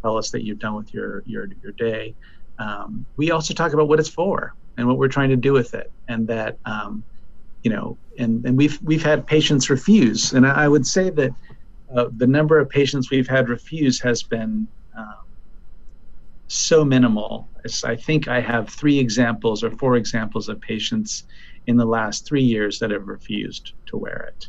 tell 0.02 0.16
us 0.16 0.30
that 0.30 0.44
you're 0.44 0.56
done 0.56 0.74
with 0.74 0.92
your 0.92 1.22
your 1.26 1.48
your 1.62 1.72
day 1.72 2.14
um, 2.58 3.06
we 3.16 3.30
also 3.30 3.54
talk 3.54 3.72
about 3.72 3.88
what 3.88 4.00
it's 4.00 4.08
for 4.08 4.54
and 4.76 4.86
what 4.86 4.98
we're 4.98 5.08
trying 5.08 5.30
to 5.30 5.36
do 5.36 5.52
with 5.52 5.74
it, 5.74 5.92
and 6.08 6.28
that 6.28 6.58
um, 6.64 7.04
you 7.62 7.70
know, 7.70 7.98
and 8.18 8.44
and 8.46 8.56
we've 8.56 8.78
we've 8.82 9.02
had 9.02 9.26
patients 9.26 9.70
refuse, 9.70 10.32
and 10.32 10.46
I, 10.46 10.64
I 10.64 10.68
would 10.68 10.86
say 10.86 11.10
that 11.10 11.32
uh, 11.94 12.06
the 12.16 12.26
number 12.26 12.58
of 12.58 12.68
patients 12.68 13.10
we've 13.10 13.28
had 13.28 13.48
refuse 13.48 14.00
has 14.00 14.22
been 14.22 14.68
um, 14.96 15.14
so 16.48 16.84
minimal. 16.84 17.50
It's, 17.64 17.84
I 17.84 17.96
think 17.96 18.28
I 18.28 18.40
have 18.40 18.68
three 18.68 18.98
examples 18.98 19.62
or 19.62 19.70
four 19.72 19.96
examples 19.96 20.48
of 20.48 20.60
patients 20.60 21.24
in 21.66 21.76
the 21.76 21.84
last 21.84 22.26
three 22.26 22.42
years 22.42 22.78
that 22.78 22.90
have 22.90 23.06
refused 23.06 23.72
to 23.86 23.96
wear 23.96 24.28
it. 24.32 24.46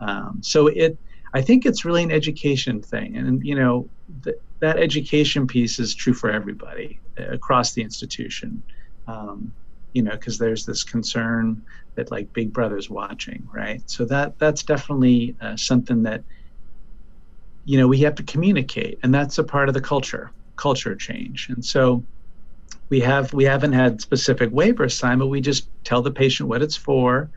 Um, 0.00 0.40
so 0.42 0.68
it, 0.68 0.98
I 1.34 1.42
think 1.42 1.64
it's 1.64 1.84
really 1.84 2.02
an 2.02 2.10
education 2.10 2.82
thing, 2.82 3.16
and 3.16 3.44
you 3.44 3.54
know, 3.54 3.90
th- 4.24 4.36
that 4.60 4.78
education 4.78 5.46
piece 5.46 5.78
is 5.78 5.94
true 5.94 6.14
for 6.14 6.30
everybody 6.30 7.00
across 7.16 7.72
the 7.72 7.82
institution. 7.82 8.62
Um, 9.06 9.52
you 9.92 10.02
know, 10.02 10.12
because 10.12 10.38
there's 10.38 10.64
this 10.64 10.84
concern 10.84 11.62
that 11.96 12.10
like 12.10 12.32
Big 12.32 12.52
Brother's 12.52 12.90
watching, 12.90 13.46
right? 13.52 13.82
So 13.86 14.04
that 14.06 14.38
that's 14.38 14.62
definitely 14.62 15.36
uh, 15.40 15.56
something 15.56 16.02
that 16.04 16.24
you 17.64 17.78
know 17.78 17.86
we 17.86 17.98
have 17.98 18.14
to 18.16 18.22
communicate, 18.22 18.98
and 19.02 19.14
that's 19.14 19.38
a 19.38 19.44
part 19.44 19.68
of 19.68 19.74
the 19.74 19.80
culture 19.80 20.30
culture 20.56 20.94
change. 20.94 21.48
And 21.48 21.64
so 21.64 22.04
we 22.90 23.00
have 23.00 23.32
we 23.32 23.44
haven't 23.44 23.72
had 23.72 24.00
specific 24.00 24.50
waivers 24.50 24.92
signed, 24.92 25.20
but 25.20 25.28
we 25.28 25.40
just 25.40 25.68
tell 25.84 26.02
the 26.02 26.10
patient 26.10 26.48
what 26.48 26.62
it's 26.62 26.76
for. 26.76 27.30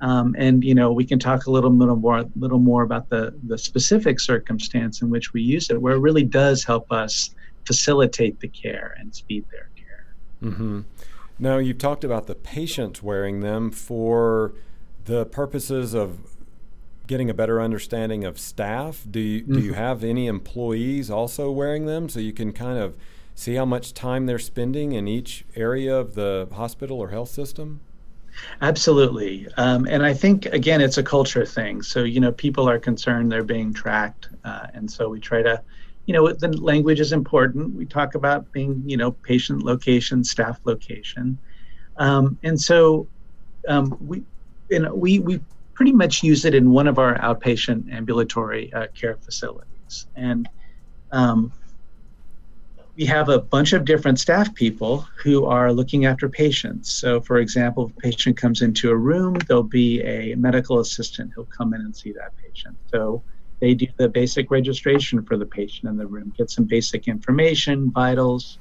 Um, 0.00 0.36
and 0.38 0.62
you 0.62 0.74
know 0.74 0.92
we 0.92 1.04
can 1.04 1.18
talk 1.18 1.46
a 1.46 1.50
little, 1.50 1.72
little 1.72 1.96
more 1.96 2.24
little 2.36 2.60
more 2.60 2.82
about 2.82 3.08
the 3.08 3.34
the 3.44 3.58
specific 3.58 4.20
circumstance 4.20 5.02
in 5.02 5.10
which 5.10 5.32
we 5.32 5.42
use 5.42 5.70
it, 5.70 5.80
where 5.80 5.94
it 5.94 5.98
really 5.98 6.24
does 6.24 6.62
help 6.62 6.92
us 6.92 7.34
facilitate 7.64 8.40
the 8.40 8.48
care 8.48 8.96
and 8.98 9.14
speed 9.14 9.44
their 9.50 9.68
care. 9.76 10.06
Mm-hmm. 10.42 10.80
Now, 11.38 11.58
you've 11.58 11.78
talked 11.78 12.04
about 12.04 12.26
the 12.26 12.34
patient 12.34 13.02
wearing 13.02 13.40
them 13.40 13.70
for 13.70 14.52
the 15.04 15.24
purposes 15.26 15.94
of 15.94 16.18
getting 17.08 17.28
a 17.28 17.34
better 17.34 17.60
understanding 17.60 18.24
of 18.24 18.38
staff? 18.38 19.04
Do 19.10 19.18
you, 19.18 19.42
mm-hmm. 19.42 19.54
do 19.54 19.60
you 19.60 19.72
mm-hmm. 19.72 19.80
have 19.80 20.04
any 20.04 20.28
employees 20.28 21.10
also 21.10 21.50
wearing 21.50 21.86
them 21.86 22.08
so 22.08 22.20
you 22.20 22.32
can 22.32 22.52
kind 22.52 22.78
of 22.78 22.96
see 23.34 23.54
how 23.54 23.64
much 23.64 23.94
time 23.94 24.26
they're 24.26 24.38
spending 24.38 24.92
in 24.92 25.08
each 25.08 25.44
area 25.56 25.96
of 25.96 26.14
the 26.14 26.48
hospital 26.52 27.00
or 27.00 27.08
health 27.08 27.30
system? 27.30 27.80
Absolutely. 28.60 29.48
Um, 29.56 29.86
and 29.86 30.04
I 30.04 30.14
think, 30.14 30.46
again, 30.46 30.80
it's 30.80 30.98
a 30.98 31.02
culture 31.02 31.46
thing. 31.46 31.82
So, 31.82 32.04
you 32.04 32.20
know, 32.20 32.30
people 32.30 32.68
are 32.68 32.78
concerned 32.78 33.32
they're 33.32 33.42
being 33.42 33.72
tracked. 33.72 34.28
Uh, 34.44 34.66
and 34.74 34.90
so 34.90 35.08
we 35.08 35.18
try 35.18 35.42
to, 35.42 35.60
you 36.06 36.14
know, 36.14 36.32
the 36.32 36.48
language 36.48 37.00
is 37.00 37.12
important. 37.12 37.74
We 37.74 37.86
talk 37.86 38.14
about 38.14 38.50
being, 38.52 38.82
you 38.86 38.96
know, 38.96 39.12
patient 39.12 39.62
location, 39.64 40.22
staff 40.22 40.60
location. 40.64 41.38
Um, 41.96 42.38
and 42.42 42.60
so 42.60 43.06
um, 43.66 43.96
we, 44.06 44.22
you 44.68 44.80
know, 44.80 44.94
we, 44.94 45.18
we 45.18 45.40
pretty 45.78 45.92
much 45.92 46.24
use 46.24 46.44
it 46.44 46.56
in 46.56 46.72
one 46.72 46.88
of 46.88 46.98
our 46.98 47.16
outpatient 47.20 47.88
ambulatory 47.92 48.72
uh, 48.72 48.88
care 49.00 49.16
facilities. 49.24 50.08
And 50.16 50.48
um, 51.12 51.52
we 52.96 53.04
have 53.04 53.28
a 53.28 53.38
bunch 53.38 53.72
of 53.72 53.84
different 53.84 54.18
staff 54.18 54.52
people 54.56 55.06
who 55.22 55.44
are 55.44 55.72
looking 55.72 56.04
after 56.04 56.28
patients. 56.28 56.90
So, 56.90 57.20
for 57.20 57.38
example, 57.38 57.86
if 57.86 57.96
a 57.96 58.00
patient 58.00 58.36
comes 58.36 58.60
into 58.60 58.90
a 58.90 58.96
room, 58.96 59.34
there'll 59.46 59.62
be 59.62 60.02
a 60.02 60.34
medical 60.34 60.80
assistant 60.80 61.30
who'll 61.32 61.48
come 61.56 61.72
in 61.74 61.80
and 61.80 61.94
see 61.94 62.10
that 62.10 62.32
patient. 62.44 62.76
So, 62.92 63.22
they 63.60 63.74
do 63.74 63.86
the 63.98 64.08
basic 64.08 64.50
registration 64.50 65.24
for 65.24 65.36
the 65.36 65.46
patient 65.46 65.88
in 65.90 65.96
the 65.96 66.08
room, 66.08 66.32
get 66.36 66.50
some 66.50 66.64
basic 66.64 67.06
information, 67.06 67.92
vitals. 67.92 68.58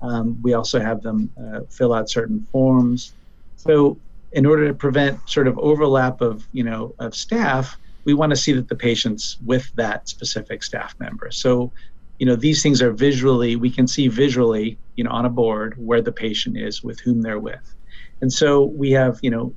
Um, 0.00 0.38
we 0.42 0.54
also 0.54 0.78
have 0.78 1.02
them 1.02 1.32
uh, 1.36 1.62
fill 1.70 1.92
out 1.92 2.08
certain 2.08 2.46
forms. 2.52 3.14
So, 3.56 3.98
in 4.32 4.46
order 4.46 4.66
to 4.66 4.74
prevent 4.74 5.28
sort 5.28 5.46
of 5.46 5.58
overlap 5.58 6.20
of 6.20 6.46
you 6.52 6.64
know 6.64 6.94
of 6.98 7.14
staff 7.14 7.78
we 8.04 8.14
want 8.14 8.30
to 8.30 8.36
see 8.36 8.52
that 8.52 8.68
the 8.68 8.74
patient's 8.74 9.38
with 9.44 9.70
that 9.76 10.08
specific 10.08 10.62
staff 10.62 10.94
member. 10.98 11.30
So 11.30 11.72
you 12.18 12.26
know 12.26 12.36
these 12.36 12.62
things 12.62 12.82
are 12.82 12.92
visually 12.92 13.56
we 13.56 13.70
can 13.70 13.86
see 13.86 14.08
visually 14.08 14.78
you 14.96 15.04
know 15.04 15.10
on 15.10 15.24
a 15.24 15.30
board 15.30 15.74
where 15.76 16.02
the 16.02 16.12
patient 16.12 16.56
is 16.56 16.82
with 16.82 17.00
whom 17.00 17.22
they're 17.22 17.38
with. 17.38 17.74
And 18.20 18.32
so 18.32 18.64
we 18.64 18.90
have 18.92 19.18
you 19.22 19.30
know 19.30 19.54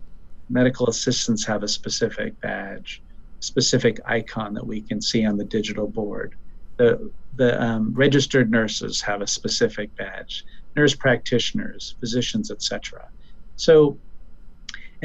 medical 0.50 0.88
assistants 0.88 1.46
have 1.46 1.64
a 1.64 1.68
specific 1.68 2.40
badge 2.42 3.02
specific 3.40 4.00
icon 4.06 4.54
that 4.54 4.66
we 4.66 4.82
can 4.82 5.02
see 5.02 5.26
on 5.26 5.38
the 5.38 5.46
digital 5.46 5.88
board. 5.88 6.36
The 6.78 7.12
the 7.36 7.62
um, 7.62 7.94
registered 7.94 8.50
nurses 8.52 9.02
have 9.02 9.22
a 9.22 9.28
specific 9.28 9.96
badge 9.96 10.46
nurse 10.76 10.94
practitioners 10.94 11.96
physicians 12.02 12.52
etc 12.52 13.08
so 13.56 13.98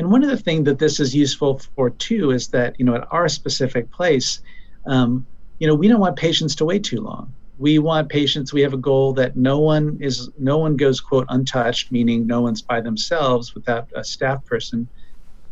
and 0.00 0.10
one 0.10 0.24
of 0.24 0.30
the 0.30 0.36
things 0.38 0.64
that 0.64 0.78
this 0.78 0.98
is 0.98 1.14
useful 1.14 1.60
for 1.76 1.90
too 1.90 2.30
is 2.30 2.48
that 2.48 2.74
you 2.78 2.86
know 2.86 2.94
at 2.94 3.06
our 3.10 3.28
specific 3.28 3.92
place, 3.92 4.40
um, 4.86 5.26
you 5.58 5.68
know 5.68 5.74
we 5.74 5.88
don't 5.88 6.00
want 6.00 6.16
patients 6.16 6.54
to 6.56 6.64
wait 6.64 6.84
too 6.84 7.02
long. 7.02 7.34
We 7.58 7.78
want 7.78 8.08
patients. 8.08 8.50
We 8.50 8.62
have 8.62 8.72
a 8.72 8.78
goal 8.78 9.12
that 9.12 9.36
no 9.36 9.58
one 9.58 9.98
is 10.00 10.30
no 10.38 10.56
one 10.56 10.74
goes 10.76 11.02
quote 11.02 11.26
untouched, 11.28 11.92
meaning 11.92 12.26
no 12.26 12.40
one's 12.40 12.62
by 12.62 12.80
themselves 12.80 13.54
without 13.54 13.90
a 13.94 14.02
staff 14.02 14.42
person 14.46 14.88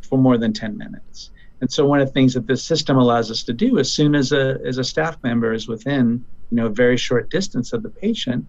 for 0.01 0.17
more 0.17 0.39
than 0.39 0.55
10 0.55 0.79
minutes. 0.79 1.31
And 1.61 1.71
so 1.71 1.85
one 1.85 2.01
of 2.01 2.07
the 2.07 2.15
things 2.15 2.33
that 2.33 2.47
this 2.47 2.65
system 2.65 2.97
allows 2.97 3.31
us 3.31 3.43
to 3.45 3.53
do, 3.53 3.79
as 3.79 3.93
soon 3.93 4.15
as 4.15 4.33
a 4.33 4.57
as 4.65 4.79
a 4.79 4.85
staff 4.85 5.19
member 5.23 5.53
is 5.53 5.69
within 5.69 6.25
you 6.51 6.57
know 6.57 6.67
a 6.69 6.71
very 6.71 6.97
short 6.97 7.29
distance 7.29 7.75
of 7.75 7.83
the 7.83 7.91
patient, 7.91 8.47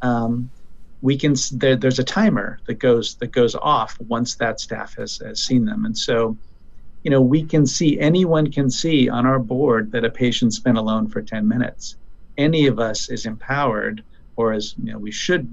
um, 0.00 0.48
we 1.02 1.16
can 1.16 1.34
there, 1.52 1.76
there's 1.76 1.98
a 1.98 2.04
timer 2.04 2.58
that 2.66 2.74
goes 2.74 3.16
that 3.16 3.32
goes 3.32 3.54
off 3.54 3.98
once 4.00 4.36
that 4.36 4.60
staff 4.60 4.94
has, 4.96 5.18
has 5.18 5.40
seen 5.42 5.64
them. 5.64 5.84
And 5.84 5.96
so 5.96 6.36
you 7.02 7.10
know 7.10 7.20
we 7.20 7.42
can 7.42 7.66
see 7.66 7.98
anyone 7.98 8.50
can 8.50 8.68
see 8.70 9.08
on 9.08 9.26
our 9.26 9.38
board 9.38 9.90
that 9.92 10.04
a 10.04 10.10
patient's 10.10 10.60
been 10.60 10.76
alone 10.76 11.08
for 11.08 11.22
10 11.22 11.46
minutes. 11.46 11.96
Any 12.36 12.66
of 12.66 12.78
us 12.78 13.08
is 13.08 13.26
empowered 13.26 14.04
or 14.36 14.52
as 14.52 14.74
you 14.82 14.92
know 14.92 14.98
we 14.98 15.10
should 15.10 15.48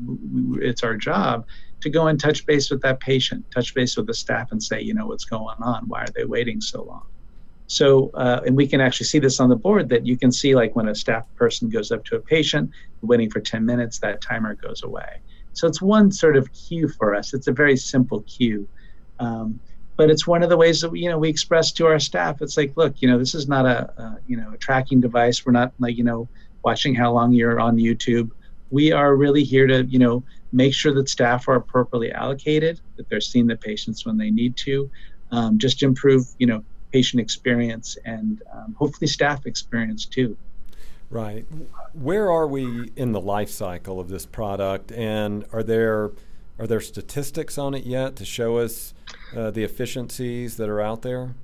it's 0.61 0.83
our 0.83 0.95
job 0.95 1.45
to 1.79 1.89
go 1.89 2.07
and 2.07 2.19
touch 2.19 2.45
base 2.45 2.69
with 2.69 2.81
that 2.81 2.99
patient 2.99 3.45
touch 3.53 3.73
base 3.73 3.95
with 3.95 4.07
the 4.07 4.13
staff 4.13 4.51
and 4.51 4.61
say 4.61 4.81
you 4.81 4.93
know 4.93 5.07
what's 5.07 5.25
going 5.25 5.57
on? 5.61 5.83
Why 5.87 6.03
are 6.03 6.13
they 6.15 6.25
waiting 6.25 6.59
so 6.59 6.83
long? 6.83 7.03
So 7.67 8.11
uh, 8.15 8.41
and 8.45 8.55
we 8.55 8.67
can 8.67 8.81
actually 8.81 9.05
see 9.05 9.19
this 9.19 9.39
on 9.39 9.47
the 9.47 9.55
board 9.55 9.87
that 9.89 10.05
you 10.05 10.17
can 10.17 10.31
see 10.31 10.55
like 10.55 10.75
when 10.75 10.89
a 10.89 10.95
staff 10.95 11.25
person 11.35 11.69
goes 11.69 11.91
up 11.91 12.03
to 12.05 12.17
a 12.17 12.19
patient 12.19 12.71
waiting 13.01 13.29
for 13.29 13.39
10 13.39 13.65
minutes 13.65 13.99
that 13.99 14.21
timer 14.21 14.55
goes 14.55 14.83
away 14.83 15.21
so 15.57 15.65
it's 15.67 15.81
one 15.81 16.11
sort 16.11 16.37
of 16.37 16.53
cue 16.53 16.87
for 16.87 17.15
us. 17.15 17.33
It's 17.33 17.47
a 17.47 17.51
very 17.51 17.75
simple 17.75 18.21
cue. 18.21 18.67
Um, 19.19 19.59
but 19.95 20.11
it's 20.11 20.27
one 20.27 20.43
of 20.43 20.49
the 20.49 20.57
ways 20.57 20.81
that 20.81 20.91
we, 20.91 20.99
you 20.99 21.09
know 21.09 21.17
we 21.17 21.29
express 21.29 21.71
to 21.73 21.87
our 21.87 21.99
staff. 21.99 22.43
It's 22.43 22.55
like, 22.55 22.73
look, 22.75 23.01
you 23.01 23.09
know, 23.09 23.17
this 23.17 23.33
is 23.33 23.47
not 23.47 23.65
a, 23.65 23.89
a 23.99 24.19
you 24.27 24.37
know 24.37 24.51
a 24.53 24.57
tracking 24.57 25.01
device. 25.01 25.45
We're 25.45 25.53
not 25.53 25.73
like 25.79 25.97
you 25.97 26.03
know 26.03 26.29
watching 26.63 26.93
how 26.93 27.11
long 27.11 27.33
you're 27.33 27.59
on 27.59 27.77
YouTube. 27.77 28.29
We 28.69 28.91
are 28.91 29.15
really 29.15 29.43
here 29.43 29.65
to 29.65 29.83
you 29.85 29.97
know 29.97 30.23
make 30.51 30.75
sure 30.75 30.93
that 30.93 31.09
staff 31.09 31.47
are 31.47 31.55
appropriately 31.55 32.11
allocated, 32.11 32.79
that 32.97 33.09
they're 33.09 33.19
seeing 33.19 33.47
the 33.47 33.57
patients 33.57 34.05
when 34.05 34.17
they 34.17 34.29
need 34.29 34.55
to, 34.57 34.89
um, 35.31 35.57
just 35.57 35.81
improve 35.81 36.27
you 36.37 36.45
know 36.45 36.63
patient 36.93 37.19
experience 37.19 37.97
and 38.05 38.43
um, 38.53 38.75
hopefully 38.77 39.07
staff 39.07 39.47
experience 39.47 40.05
too. 40.05 40.37
Right. 41.09 41.45
Where 41.93 42.29
are 42.29 42.47
we 42.47 42.91
in 42.95 43.13
the 43.13 43.21
life 43.21 43.49
cycle 43.49 43.99
of 43.99 44.09
this 44.09 44.25
product, 44.25 44.91
and 44.91 45.45
are 45.53 45.63
there 45.63 46.11
are 46.59 46.67
there 46.67 46.81
statistics 46.81 47.57
on 47.57 47.73
it 47.73 47.85
yet 47.85 48.15
to 48.17 48.25
show 48.25 48.57
us 48.57 48.93
uh, 49.35 49.51
the 49.51 49.63
efficiencies 49.63 50.57
that 50.57 50.67
are 50.69 50.81
out 50.81 51.03
there? 51.03 51.35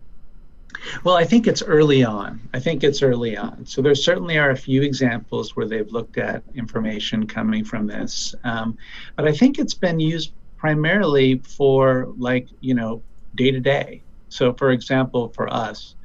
Well, 1.04 1.16
I 1.16 1.24
think 1.24 1.48
it's 1.48 1.62
early 1.62 2.04
on. 2.04 2.42
I 2.54 2.60
think 2.60 2.84
it's 2.84 3.04
early 3.04 3.38
on. 3.38 3.66
So 3.66 3.82
there 3.82 3.94
certainly 3.96 4.38
are 4.38 4.50
a 4.50 4.58
few 4.58 4.82
examples 4.82 5.56
where 5.56 5.68
they've 5.68 5.92
looked 5.92 6.18
at 6.18 6.44
information 6.56 7.28
coming 7.28 7.64
from 7.64 7.88
this, 7.88 8.34
um, 8.44 8.78
but 9.16 9.28
I 9.28 9.32
think 9.32 9.60
it's 9.60 9.76
been 9.76 10.00
used 10.00 10.34
primarily 10.58 11.38
for 11.40 12.08
like 12.18 12.48
you 12.60 12.74
know 12.74 13.02
day 13.36 13.52
to 13.52 13.60
day. 13.60 14.02
So, 14.30 14.52
for 14.54 14.72
example, 14.72 15.30
for 15.30 15.52
us, 15.54 15.96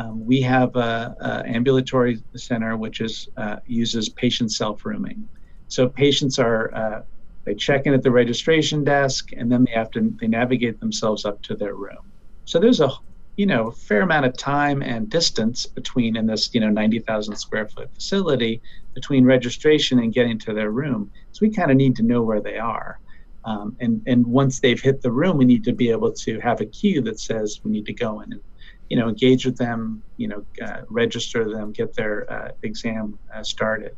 um, 0.00 0.24
we 0.24 0.40
have 0.40 0.74
an 0.76 1.14
ambulatory 1.46 2.22
center 2.34 2.76
which 2.76 3.00
is 3.00 3.28
uh, 3.36 3.56
uses 3.66 4.08
patient 4.10 4.52
self-rooming. 4.52 5.28
So 5.68 5.88
patients 5.88 6.38
are 6.38 6.74
uh, 6.74 7.00
they 7.44 7.54
check 7.54 7.86
in 7.86 7.94
at 7.94 8.02
the 8.02 8.10
registration 8.10 8.82
desk 8.84 9.28
and 9.36 9.50
then 9.50 9.64
they 9.64 9.72
have 9.72 9.90
to 9.92 10.14
they 10.20 10.26
navigate 10.26 10.80
themselves 10.80 11.24
up 11.24 11.42
to 11.42 11.54
their 11.54 11.74
room. 11.74 12.12
So 12.44 12.58
there's 12.58 12.80
a 12.80 12.90
you 13.36 13.46
know 13.46 13.72
fair 13.72 14.02
amount 14.02 14.26
of 14.26 14.36
time 14.36 14.82
and 14.82 15.10
distance 15.10 15.66
between 15.66 16.16
in 16.16 16.26
this 16.26 16.54
you 16.54 16.60
know 16.60 16.70
90,000 16.70 17.36
square 17.36 17.68
foot 17.68 17.92
facility 17.94 18.62
between 18.94 19.24
registration 19.24 19.98
and 19.98 20.14
getting 20.14 20.38
to 20.40 20.54
their 20.54 20.70
room. 20.70 21.10
So 21.32 21.44
we 21.44 21.52
kind 21.52 21.70
of 21.70 21.76
need 21.76 21.96
to 21.96 22.02
know 22.02 22.22
where 22.22 22.40
they 22.40 22.58
are. 22.58 22.98
Um, 23.44 23.76
and 23.80 24.02
and 24.06 24.26
once 24.26 24.60
they've 24.60 24.80
hit 24.80 25.02
the 25.02 25.12
room, 25.12 25.36
we 25.36 25.44
need 25.44 25.64
to 25.64 25.72
be 25.74 25.90
able 25.90 26.12
to 26.24 26.40
have 26.40 26.60
a 26.62 26.66
cue 26.66 27.02
that 27.02 27.20
says 27.20 27.60
we 27.64 27.70
need 27.70 27.86
to 27.86 27.94
go 27.94 28.20
in 28.20 28.32
and 28.32 28.42
you 28.90 28.96
know, 28.96 29.08
engage 29.08 29.46
with 29.46 29.56
them, 29.56 30.02
you 30.16 30.28
know, 30.28 30.44
uh, 30.62 30.82
register 30.90 31.48
them, 31.48 31.72
get 31.72 31.94
their 31.94 32.30
uh, 32.30 32.50
exam 32.64 33.18
uh, 33.32 33.42
started. 33.42 33.92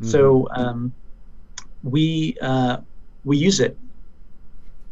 Mm-hmm. 0.00 0.06
So 0.06 0.48
um, 0.54 0.94
we 1.82 2.36
uh, 2.40 2.78
we 3.24 3.36
use 3.36 3.58
it 3.58 3.76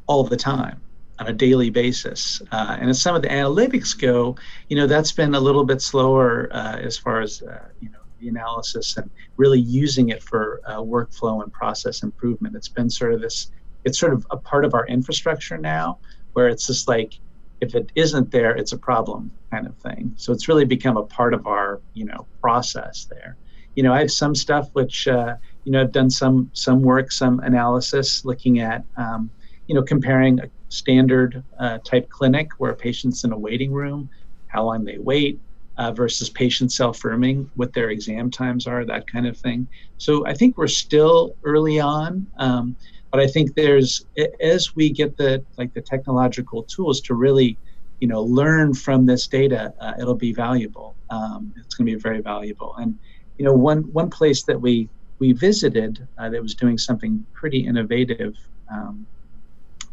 all 0.08 0.24
the 0.24 0.36
time 0.36 0.82
on 1.20 1.28
a 1.28 1.32
daily 1.32 1.70
basis. 1.70 2.42
Uh, 2.50 2.76
and 2.80 2.90
as 2.90 3.00
some 3.00 3.14
of 3.14 3.22
the 3.22 3.28
analytics 3.28 3.96
go, 3.96 4.34
you 4.68 4.76
know, 4.76 4.88
that's 4.88 5.12
been 5.12 5.36
a 5.36 5.40
little 5.40 5.64
bit 5.64 5.80
slower 5.80 6.48
uh, 6.52 6.78
as 6.78 6.98
far 6.98 7.20
as 7.20 7.40
you 7.80 7.88
know 7.88 7.98
the 8.18 8.28
analysis 8.28 8.96
and 8.96 9.08
really 9.36 9.60
using 9.60 10.08
it 10.08 10.22
for 10.24 10.60
workflow 10.66 11.42
and 11.44 11.52
process 11.52 12.02
improvement. 12.02 12.56
It's 12.56 12.68
been 12.68 12.90
sort 12.90 13.14
of 13.14 13.20
this. 13.20 13.52
It's 13.84 13.98
sort 13.98 14.12
of 14.12 14.26
a 14.32 14.36
part 14.36 14.64
of 14.64 14.74
our 14.74 14.86
infrastructure 14.88 15.56
now, 15.56 15.98
where 16.32 16.48
it's 16.48 16.66
just 16.66 16.88
like 16.88 17.14
if 17.60 17.74
it 17.74 17.90
isn't 17.94 18.30
there, 18.30 18.56
it's 18.56 18.72
a 18.72 18.78
problem 18.78 19.30
kind 19.50 19.66
of 19.66 19.76
thing. 19.78 20.12
So 20.16 20.32
it's 20.32 20.48
really 20.48 20.64
become 20.64 20.96
a 20.96 21.02
part 21.02 21.34
of 21.34 21.46
our, 21.46 21.80
you 21.94 22.04
know, 22.04 22.26
process 22.40 23.06
there. 23.10 23.36
You 23.74 23.82
know, 23.82 23.92
I 23.92 24.00
have 24.00 24.10
some 24.10 24.34
stuff 24.34 24.68
which, 24.72 25.06
uh, 25.06 25.36
you 25.64 25.72
know, 25.72 25.80
I've 25.82 25.92
done 25.92 26.10
some 26.10 26.50
some 26.52 26.82
work, 26.82 27.12
some 27.12 27.40
analysis 27.40 28.24
looking 28.24 28.60
at, 28.60 28.84
um, 28.96 29.30
you 29.66 29.74
know, 29.74 29.82
comparing 29.82 30.40
a 30.40 30.50
standard 30.68 31.42
uh, 31.58 31.78
type 31.78 32.08
clinic 32.08 32.50
where 32.58 32.72
a 32.72 32.76
patient's 32.76 33.24
in 33.24 33.32
a 33.32 33.38
waiting 33.38 33.72
room, 33.72 34.08
how 34.46 34.64
long 34.64 34.84
they 34.84 34.98
wait, 34.98 35.38
uh, 35.76 35.92
versus 35.92 36.28
patient 36.28 36.72
self-rooming, 36.72 37.50
what 37.54 37.72
their 37.72 37.90
exam 37.90 38.30
times 38.30 38.66
are, 38.66 38.84
that 38.84 39.06
kind 39.10 39.26
of 39.26 39.36
thing. 39.36 39.68
So 39.98 40.26
I 40.26 40.34
think 40.34 40.58
we're 40.58 40.66
still 40.66 41.36
early 41.44 41.80
on. 41.80 42.26
Um, 42.36 42.76
but 43.10 43.20
I 43.20 43.26
think 43.26 43.54
there's 43.54 44.04
as 44.40 44.74
we 44.76 44.90
get 44.90 45.16
the 45.16 45.44
like 45.58 45.74
the 45.74 45.80
technological 45.80 46.62
tools 46.62 47.00
to 47.02 47.14
really, 47.14 47.58
you 48.00 48.08
know, 48.08 48.22
learn 48.22 48.72
from 48.74 49.06
this 49.06 49.26
data, 49.26 49.74
uh, 49.80 49.94
it'll 49.98 50.14
be 50.14 50.32
valuable. 50.32 50.94
Um, 51.10 51.52
it's 51.56 51.74
going 51.74 51.86
to 51.86 51.96
be 51.96 52.00
very 52.00 52.20
valuable. 52.20 52.74
And 52.76 52.98
you 53.36 53.44
know, 53.44 53.52
one 53.52 53.82
one 53.92 54.10
place 54.10 54.44
that 54.44 54.60
we 54.60 54.88
we 55.18 55.32
visited 55.32 56.06
uh, 56.18 56.30
that 56.30 56.40
was 56.40 56.54
doing 56.54 56.78
something 56.78 57.24
pretty 57.32 57.66
innovative 57.66 58.34
um, 58.72 59.06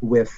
with 0.01 0.31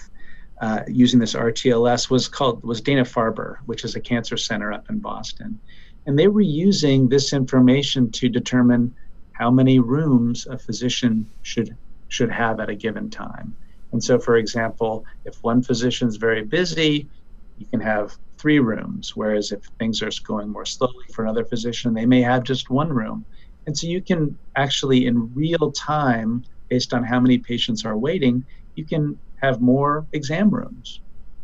uh, 0.61 0.81
using 0.87 1.19
this 1.19 1.33
RTLS 1.33 2.09
was 2.09 2.27
called 2.27 2.63
was 2.63 2.79
Dana 2.81 3.03
Farber, 3.03 3.57
which 3.65 3.83
is 3.83 3.95
a 3.95 3.99
cancer 3.99 4.37
center 4.37 4.71
up 4.71 4.89
in 4.89 4.99
Boston, 4.99 5.59
and 6.05 6.17
they 6.17 6.29
were 6.29 6.41
using 6.41 7.09
this 7.09 7.33
information 7.33 8.09
to 8.11 8.29
determine 8.29 8.95
how 9.33 9.51
many 9.51 9.79
rooms 9.79 10.47
a 10.47 10.57
physician 10.57 11.29
should 11.43 11.75
should 12.09 12.31
have 12.31 12.59
at 12.59 12.69
a 12.69 12.75
given 12.75 13.09
time. 13.09 13.55
And 13.91 14.03
so, 14.03 14.19
for 14.19 14.37
example, 14.37 15.03
if 15.25 15.37
one 15.41 15.63
physician's 15.63 16.17
very 16.17 16.43
busy, 16.43 17.09
you 17.57 17.65
can 17.67 17.79
have 17.79 18.15
three 18.39 18.59
rooms, 18.59 19.13
whereas 19.15 19.51
if 19.51 19.61
things 19.79 20.01
are 20.01 20.11
going 20.25 20.49
more 20.49 20.65
slowly 20.65 20.93
for 21.13 21.23
another 21.23 21.45
physician, 21.45 21.93
they 21.93 22.05
may 22.05 22.21
have 22.21 22.43
just 22.43 22.69
one 22.69 22.89
room. 22.89 23.25
And 23.65 23.77
so 23.77 23.87
you 23.87 24.01
can 24.01 24.37
actually, 24.55 25.05
in 25.05 25.33
real 25.33 25.71
time, 25.71 26.43
based 26.69 26.93
on 26.93 27.03
how 27.03 27.19
many 27.19 27.37
patients 27.39 27.83
are 27.85 27.97
waiting, 27.97 28.45
you 28.75 28.85
can 28.85 29.19
have 29.41 29.61
more 29.61 30.07
exam 30.13 30.49
rooms. 30.49 31.01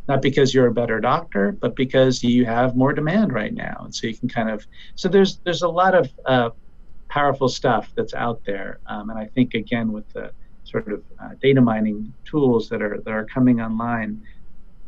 Not 0.08 0.22
because 0.22 0.54
you're 0.54 0.68
a 0.68 0.74
better 0.74 1.00
doctor, 1.00 1.58
but 1.60 1.76
because 1.76 2.24
you 2.24 2.46
have 2.46 2.76
more 2.76 2.94
demand 2.94 3.34
right 3.34 3.54
now. 3.54 3.82
And 3.84 3.94
so 3.94 4.06
you 4.06 4.16
can 4.16 4.30
kind 4.30 4.52
of 4.52 4.66
so 4.96 5.10
there's 5.10 5.40
there's 5.44 5.64
a 5.64 5.68
lot 5.68 5.96
of 5.96 6.12
uh, 6.26 6.50
powerful 7.10 7.50
stuff 7.50 7.92
that's 7.98 8.14
out 8.14 8.42
there. 8.46 8.80
Um, 8.86 9.10
and 9.10 9.18
I 9.18 9.26
think 9.34 9.56
again 9.56 9.92
with 9.92 10.06
the 10.14 10.32
sort 10.66 10.88
of 10.88 11.02
uh, 11.22 11.30
data 11.42 11.62
mining 11.62 12.14
tools 12.26 12.68
that 12.70 12.82
are 12.82 13.00
that 13.00 13.12
are 13.12 13.26
coming 13.26 13.62
online, 13.62 14.22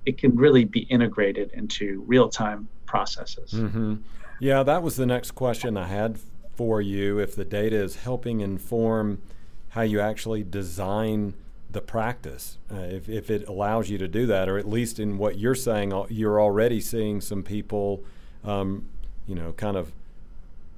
it 0.05 0.17
can 0.17 0.35
really 0.35 0.65
be 0.65 0.81
integrated 0.81 1.51
into 1.53 2.03
real 2.07 2.29
time 2.29 2.67
processes. 2.85 3.51
Mm-hmm. 3.51 3.95
Yeah, 4.39 4.63
that 4.63 4.83
was 4.83 4.95
the 4.95 5.05
next 5.05 5.31
question 5.31 5.77
I 5.77 5.87
had 5.87 6.19
for 6.55 6.81
you. 6.81 7.19
If 7.19 7.35
the 7.35 7.45
data 7.45 7.75
is 7.75 7.97
helping 7.97 8.41
inform 8.41 9.21
how 9.69 9.81
you 9.81 9.99
actually 9.99 10.43
design 10.43 11.33
the 11.69 11.81
practice, 11.81 12.57
uh, 12.71 12.77
if, 12.77 13.09
if 13.09 13.29
it 13.29 13.47
allows 13.47 13.89
you 13.89 13.97
to 13.97 14.07
do 14.07 14.25
that, 14.27 14.47
or 14.47 14.57
at 14.57 14.67
least 14.67 14.99
in 14.99 15.17
what 15.17 15.37
you're 15.37 15.55
saying, 15.55 15.91
you're 16.09 16.41
already 16.41 16.79
seeing 16.79 17.19
some 17.21 17.43
people, 17.43 18.03
um, 18.43 18.85
you 19.27 19.35
know, 19.35 19.53
kind 19.53 19.75
of 19.75 19.91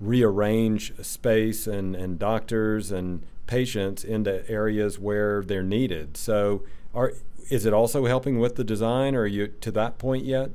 rearrange 0.01 0.93
space 1.03 1.67
and, 1.67 1.95
and 1.95 2.17
doctors 2.17 2.91
and 2.91 3.21
patients 3.49 4.03
into 4.03 4.49
areas 4.49 4.99
where 4.99 5.43
they're 5.43 5.63
needed. 5.63 6.15
So, 6.15 6.63
are 6.93 7.13
is 7.49 7.65
it 7.65 7.73
also 7.73 8.05
helping 8.05 8.39
with 8.39 8.55
the 8.55 8.63
design, 8.63 9.15
or 9.15 9.21
are 9.21 9.27
you 9.27 9.47
to 9.47 9.71
that 9.71 9.97
point 9.97 10.23
yet? 10.23 10.51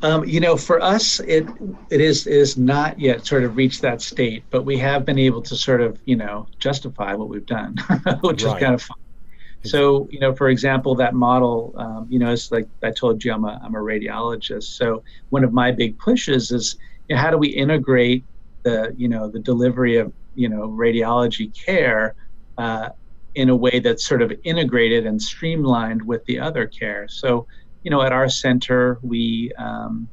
Um, 0.00 0.24
you 0.24 0.40
know, 0.40 0.56
for 0.56 0.80
us, 0.80 1.20
it 1.20 1.46
it 1.90 2.00
is 2.00 2.26
is 2.26 2.56
not 2.56 2.98
yet 2.98 3.26
sort 3.26 3.44
of 3.44 3.56
reached 3.56 3.82
that 3.82 4.00
state, 4.00 4.42
but 4.50 4.64
we 4.64 4.78
have 4.78 5.04
been 5.04 5.18
able 5.18 5.42
to 5.42 5.54
sort 5.54 5.80
of 5.80 6.00
you 6.06 6.16
know 6.16 6.46
justify 6.58 7.14
what 7.14 7.28
we've 7.28 7.46
done, 7.46 7.76
which 8.22 8.42
right. 8.42 8.56
is 8.56 8.62
kind 8.62 8.74
of 8.74 8.82
fun. 8.82 8.96
So, 9.64 10.08
you 10.10 10.18
know, 10.18 10.34
for 10.34 10.48
example, 10.48 10.96
that 10.96 11.14
model, 11.14 11.72
um, 11.76 12.06
you 12.10 12.18
know, 12.18 12.32
it's 12.32 12.50
like 12.50 12.66
I 12.82 12.90
told 12.90 13.24
you, 13.24 13.32
I'm 13.32 13.44
a, 13.44 13.60
I'm 13.62 13.76
a 13.76 13.78
radiologist. 13.78 14.64
So 14.76 15.04
one 15.30 15.44
of 15.44 15.52
my 15.52 15.70
big 15.70 15.96
pushes 15.98 16.50
is 16.50 16.76
you 17.08 17.14
know, 17.14 17.22
how 17.22 17.30
do 17.30 17.38
we 17.38 17.48
integrate 17.48 18.24
the, 18.64 18.94
you 18.96 19.08
know, 19.08 19.28
the 19.28 19.38
delivery 19.40 19.96
of, 19.96 20.12
you 20.34 20.48
know, 20.48 20.68
radiology 20.68 21.52
care 21.66 22.14
uh, 22.58 22.88
in 23.34 23.48
a 23.48 23.56
way 23.56 23.80
that's 23.80 24.04
sort 24.06 24.22
of 24.22 24.32
integrated 24.44 25.06
and 25.06 25.20
streamlined 25.20 26.02
with 26.02 26.24
the 26.26 26.38
other 26.38 26.66
care. 26.66 27.06
So, 27.08 27.46
you 27.82 27.90
know, 27.90 28.02
at 28.02 28.12
our 28.12 28.28
center, 28.28 28.98
we 29.02 29.52
um, 29.58 30.08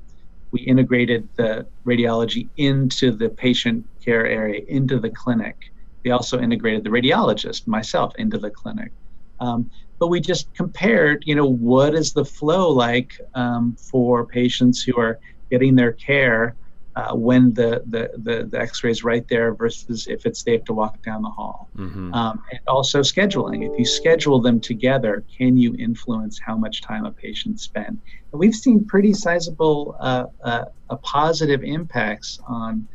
we 0.52 0.62
integrated 0.62 1.30
the 1.38 1.68
radiology 1.86 2.50
into 2.58 3.12
the 3.12 3.30
patient 3.30 3.86
care 4.04 4.26
area, 4.26 4.62
into 4.68 5.00
the 5.00 5.10
clinic. 5.10 5.56
We 6.04 6.12
also 6.12 6.40
integrated 6.40 6.84
the 6.84 6.90
radiologist, 6.90 7.68
myself, 7.68 8.14
into 8.18 8.40
the 8.40 8.50
clinic. 8.50 8.92
Um, 9.40 9.70
but 10.00 10.08
we 10.08 10.22
just 10.22 10.54
compared, 10.56 11.24
you 11.26 11.36
know, 11.36 11.46
what 11.48 11.94
is 11.94 12.14
the 12.14 12.26
flow 12.26 12.72
like 12.72 13.12
um, 13.36 13.76
for 13.92 14.26
patients 14.26 14.82
who 14.82 14.98
are 15.00 15.20
getting 15.52 15.76
their 15.76 15.94
care 15.94 16.56
uh, 17.00 17.16
when 17.16 17.54
the, 17.54 17.82
the, 17.88 18.12
the, 18.18 18.46
the 18.52 18.60
x-ray 18.60 18.92
is 18.92 19.04
right 19.04 19.26
there 19.30 19.54
versus 19.54 20.08
if 20.08 20.26
it's 20.26 20.44
they 20.44 20.54
have 20.54 20.66
to 20.66 20.74
walk 20.74 21.02
down 21.04 21.22
the 21.22 21.30
hall. 21.30 21.70
Mm-hmm. 21.78 22.14
Um, 22.14 22.44
and 22.52 22.60
also 22.68 23.00
scheduling. 23.00 23.70
If 23.70 23.78
you 23.80 23.86
schedule 23.86 24.42
them 24.42 24.60
together, 24.60 25.24
can 25.38 25.58
you 25.58 25.76
influence 25.76 26.40
how 26.40 26.56
much 26.58 26.82
time 26.82 27.06
a 27.06 27.12
patient 27.12 27.60
spends? 27.60 28.00
And 28.32 28.40
we've 28.40 28.56
seen 28.56 28.86
pretty 28.86 29.14
sizable 29.14 29.96
uh, 30.00 30.26
uh, 30.44 30.66
positive 31.04 31.64
impacts 31.64 32.40
on 32.48 32.88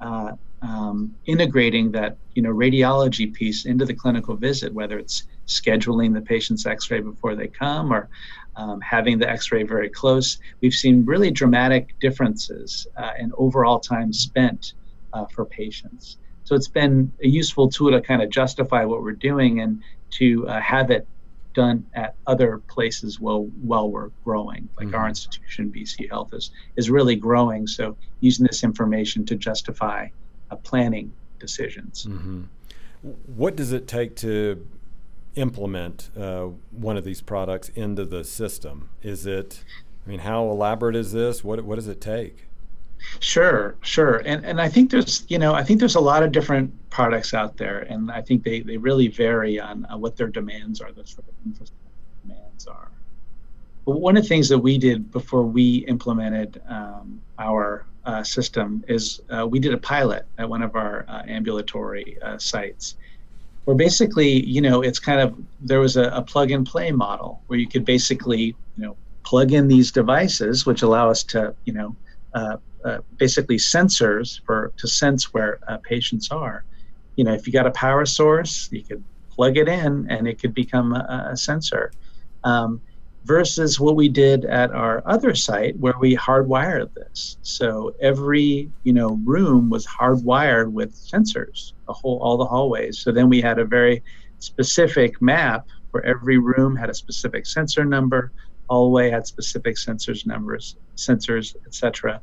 uh, 0.00 0.32
um, 0.62 1.14
integrating 1.26 1.92
that 1.92 2.16
you 2.34 2.42
know 2.42 2.50
radiology 2.50 3.32
piece 3.32 3.66
into 3.66 3.84
the 3.84 3.94
clinical 3.94 4.34
visit, 4.36 4.72
whether 4.72 4.98
it's 4.98 5.24
scheduling 5.46 6.14
the 6.14 6.20
patient's 6.20 6.66
X-ray 6.66 7.00
before 7.00 7.34
they 7.34 7.48
come 7.48 7.92
or 7.92 8.08
um, 8.56 8.80
having 8.80 9.18
the 9.18 9.28
X-ray 9.28 9.62
very 9.62 9.88
close. 9.88 10.38
We've 10.60 10.74
seen 10.74 11.04
really 11.04 11.30
dramatic 11.30 11.98
differences 12.00 12.86
uh, 12.96 13.12
in 13.18 13.32
overall 13.36 13.80
time 13.80 14.12
spent 14.12 14.74
uh, 15.12 15.26
for 15.26 15.44
patients. 15.44 16.18
So 16.44 16.54
it's 16.54 16.68
been 16.68 17.12
a 17.22 17.28
useful 17.28 17.68
tool 17.68 17.92
to 17.92 18.00
kind 18.00 18.22
of 18.22 18.30
justify 18.30 18.84
what 18.84 19.02
we're 19.02 19.12
doing 19.12 19.60
and 19.60 19.82
to 20.12 20.46
uh, 20.48 20.60
have 20.60 20.90
it 20.90 21.06
done 21.54 21.84
at 21.94 22.14
other 22.26 22.58
places 22.68 23.20
while 23.20 23.44
while 23.62 23.90
we're 23.90 24.10
growing. 24.24 24.68
Like 24.78 24.88
mm-hmm. 24.88 24.96
our 24.96 25.08
institution, 25.08 25.70
VCU 25.70 26.08
Health, 26.08 26.32
is 26.32 26.50
is 26.76 26.90
really 26.90 27.16
growing. 27.16 27.66
So 27.66 27.96
using 28.20 28.46
this 28.46 28.64
information 28.64 29.24
to 29.26 29.36
justify 29.36 30.08
uh, 30.50 30.56
planning 30.56 31.12
decisions. 31.38 32.06
Mm-hmm. 32.06 32.42
What 33.36 33.56
does 33.56 33.72
it 33.72 33.88
take 33.88 34.16
to 34.16 34.64
implement 35.34 36.10
uh, 36.16 36.48
one 36.70 36.96
of 36.96 37.04
these 37.04 37.20
products 37.20 37.70
into 37.70 38.04
the 38.04 38.24
system? 38.24 38.90
Is 39.02 39.26
it, 39.26 39.64
I 40.06 40.10
mean, 40.10 40.20
how 40.20 40.44
elaborate 40.48 40.96
is 40.96 41.12
this? 41.12 41.42
What 41.42 41.64
what 41.64 41.76
does 41.76 41.88
it 41.88 42.00
take? 42.00 42.46
Sure, 43.18 43.74
sure, 43.80 44.22
and 44.24 44.44
and 44.44 44.60
I 44.60 44.68
think 44.68 44.90
there's 44.90 45.24
you 45.28 45.38
know 45.38 45.54
I 45.54 45.64
think 45.64 45.80
there's 45.80 45.96
a 45.96 46.00
lot 46.00 46.22
of 46.22 46.32
different 46.32 46.72
products 46.90 47.34
out 47.34 47.56
there, 47.56 47.80
and 47.80 48.10
I 48.10 48.20
think 48.20 48.44
they 48.44 48.60
they 48.60 48.76
really 48.76 49.08
vary 49.08 49.58
on 49.58 49.86
uh, 49.86 49.96
what 49.98 50.16
their 50.16 50.28
demands 50.28 50.80
are, 50.80 50.92
the 50.92 51.04
sort 51.04 51.26
of 51.28 51.34
infrastructure 51.44 51.76
demands 52.22 52.66
are. 52.66 52.88
But 53.84 54.00
one 54.00 54.16
of 54.16 54.22
the 54.22 54.28
things 54.28 54.48
that 54.48 54.58
we 54.58 54.78
did 54.78 55.10
before 55.10 55.42
we 55.42 55.78
implemented 55.88 56.62
um, 56.68 57.20
our 57.38 57.84
uh, 58.04 58.22
system 58.22 58.84
is 58.88 59.20
uh, 59.30 59.46
we 59.46 59.58
did 59.58 59.74
a 59.74 59.78
pilot 59.78 60.26
at 60.38 60.48
one 60.48 60.62
of 60.62 60.76
our 60.76 61.04
uh, 61.08 61.22
ambulatory 61.26 62.20
uh, 62.22 62.38
sites 62.38 62.96
where 63.64 63.76
basically, 63.76 64.44
you 64.44 64.60
know, 64.60 64.82
it's 64.82 64.98
kind 64.98 65.20
of 65.20 65.36
there 65.60 65.80
was 65.80 65.96
a, 65.96 66.04
a 66.10 66.22
plug 66.22 66.50
and 66.50 66.66
play 66.66 66.90
model 66.90 67.42
where 67.46 67.58
you 67.58 67.68
could 67.68 67.84
basically, 67.84 68.56
you 68.76 68.84
know, 68.84 68.96
plug 69.24 69.52
in 69.52 69.68
these 69.68 69.92
devices, 69.92 70.66
which 70.66 70.82
allow 70.82 71.08
us 71.08 71.22
to, 71.22 71.54
you 71.64 71.72
know, 71.72 71.96
uh, 72.34 72.56
uh, 72.84 72.98
basically 73.16 73.56
sensors 73.56 74.40
for 74.44 74.72
to 74.76 74.88
sense 74.88 75.32
where 75.32 75.60
uh, 75.68 75.76
patients 75.84 76.30
are. 76.30 76.64
You 77.16 77.24
know, 77.24 77.32
if 77.32 77.46
you 77.46 77.52
got 77.52 77.66
a 77.66 77.70
power 77.70 78.04
source, 78.04 78.68
you 78.72 78.82
could 78.82 79.04
plug 79.30 79.56
it 79.56 79.68
in 79.68 80.10
and 80.10 80.26
it 80.26 80.40
could 80.40 80.54
become 80.54 80.92
a, 80.92 81.30
a 81.32 81.36
sensor. 81.36 81.92
Um, 82.44 82.80
versus 83.24 83.78
what 83.78 83.96
we 83.96 84.08
did 84.08 84.44
at 84.46 84.72
our 84.72 85.02
other 85.06 85.34
site 85.34 85.78
where 85.78 85.94
we 86.00 86.16
hardwired 86.16 86.92
this. 86.94 87.38
So 87.42 87.94
every 88.00 88.70
you 88.82 88.92
know 88.92 89.20
room 89.24 89.70
was 89.70 89.86
hardwired 89.86 90.72
with 90.72 90.94
sensors, 90.94 91.72
the 91.86 91.92
whole 91.92 92.18
all 92.18 92.36
the 92.36 92.44
hallways. 92.44 92.98
So 92.98 93.12
then 93.12 93.28
we 93.28 93.40
had 93.40 93.58
a 93.58 93.64
very 93.64 94.02
specific 94.38 95.20
map 95.22 95.66
where 95.92 96.04
every 96.04 96.38
room 96.38 96.74
had 96.74 96.90
a 96.90 96.94
specific 96.94 97.46
sensor 97.46 97.84
number, 97.84 98.32
hallway 98.68 99.10
had 99.10 99.26
specific 99.26 99.76
sensors 99.76 100.26
numbers, 100.26 100.76
sensors, 100.96 101.54
etc. 101.66 102.20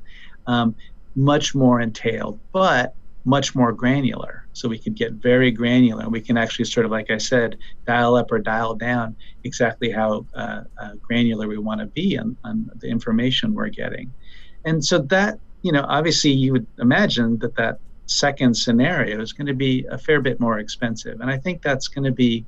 Um, 0.48 0.76
much 1.16 1.56
more 1.56 1.82
entailed, 1.82 2.40
but 2.52 2.96
much 3.26 3.56
more 3.56 3.72
granular. 3.72 4.48
So 4.60 4.68
we 4.68 4.78
could 4.78 4.96
get 4.96 5.14
very 5.14 5.52
granular. 5.52 6.10
We 6.10 6.20
can 6.20 6.38
actually 6.38 6.66
sort 6.66 6.86
of, 6.86 6.92
like 6.92 7.10
I 7.10 7.18
said, 7.18 7.58
dial 7.88 8.16
up 8.16 8.30
or 8.30 8.40
dial 8.40 8.76
down 8.76 9.16
exactly 9.46 9.90
how 9.90 10.26
uh, 10.34 10.64
uh, 10.78 10.96
granular 11.02 11.48
we 11.48 11.58
want 11.58 11.80
to 11.80 11.86
be 11.86 12.18
on, 12.18 12.36
on 12.44 12.70
the 12.76 12.88
information 12.88 13.54
we're 13.54 13.70
getting. 13.70 14.12
And 14.66 14.84
so 14.84 15.00
that, 15.00 15.40
you 15.62 15.72
know, 15.72 15.86
obviously 15.88 16.32
you 16.32 16.52
would 16.52 16.68
imagine 16.78 17.40
that 17.40 17.56
that 17.56 17.80
second 18.08 18.58
scenario 18.58 19.22
is 19.22 19.32
going 19.32 19.48
to 19.48 19.54
be 19.54 19.86
a 19.90 19.98
fair 19.98 20.20
bit 20.20 20.42
more 20.42 20.60
expensive. 20.60 21.22
And 21.22 21.32
I 21.32 21.38
think 21.38 21.62
that's 21.62 21.88
going 21.88 22.04
to 22.04 22.12
be 22.12 22.46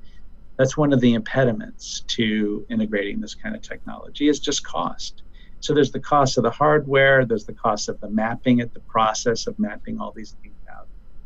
that's 0.58 0.76
one 0.76 0.92
of 0.92 1.00
the 1.00 1.14
impediments 1.14 2.02
to 2.08 2.66
integrating 2.70 3.22
this 3.22 3.36
kind 3.36 3.56
of 3.56 3.62
technology 3.62 4.28
is 4.28 4.40
just 4.40 4.66
cost. 4.66 5.24
So 5.62 5.74
there's 5.74 5.92
the 5.92 6.00
cost 6.00 6.38
of 6.38 6.44
the 6.44 6.52
hardware, 6.52 7.24
there's 7.26 7.46
the 7.46 7.54
cost 7.54 7.88
of 7.88 8.00
the 8.02 8.10
mapping 8.10 8.60
it, 8.60 8.74
the 8.74 8.82
process 8.82 9.48
of 9.48 9.58
mapping 9.58 10.00
all 10.00 10.12
these 10.12 10.36
things 10.42 10.56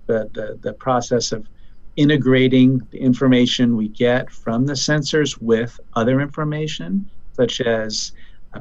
the, 0.08 0.30
the, 0.34 0.60
the 0.62 0.74
process 0.74 1.32
of 1.32 1.48
integrating 1.96 2.80
the 2.92 3.00
information 3.00 3.78
we 3.78 3.88
get 3.88 4.30
from 4.30 4.66
the 4.66 4.74
sensors 4.74 5.42
with 5.42 5.80
other 5.96 6.20
information, 6.22 7.10
such 7.34 7.62
as 7.62 8.12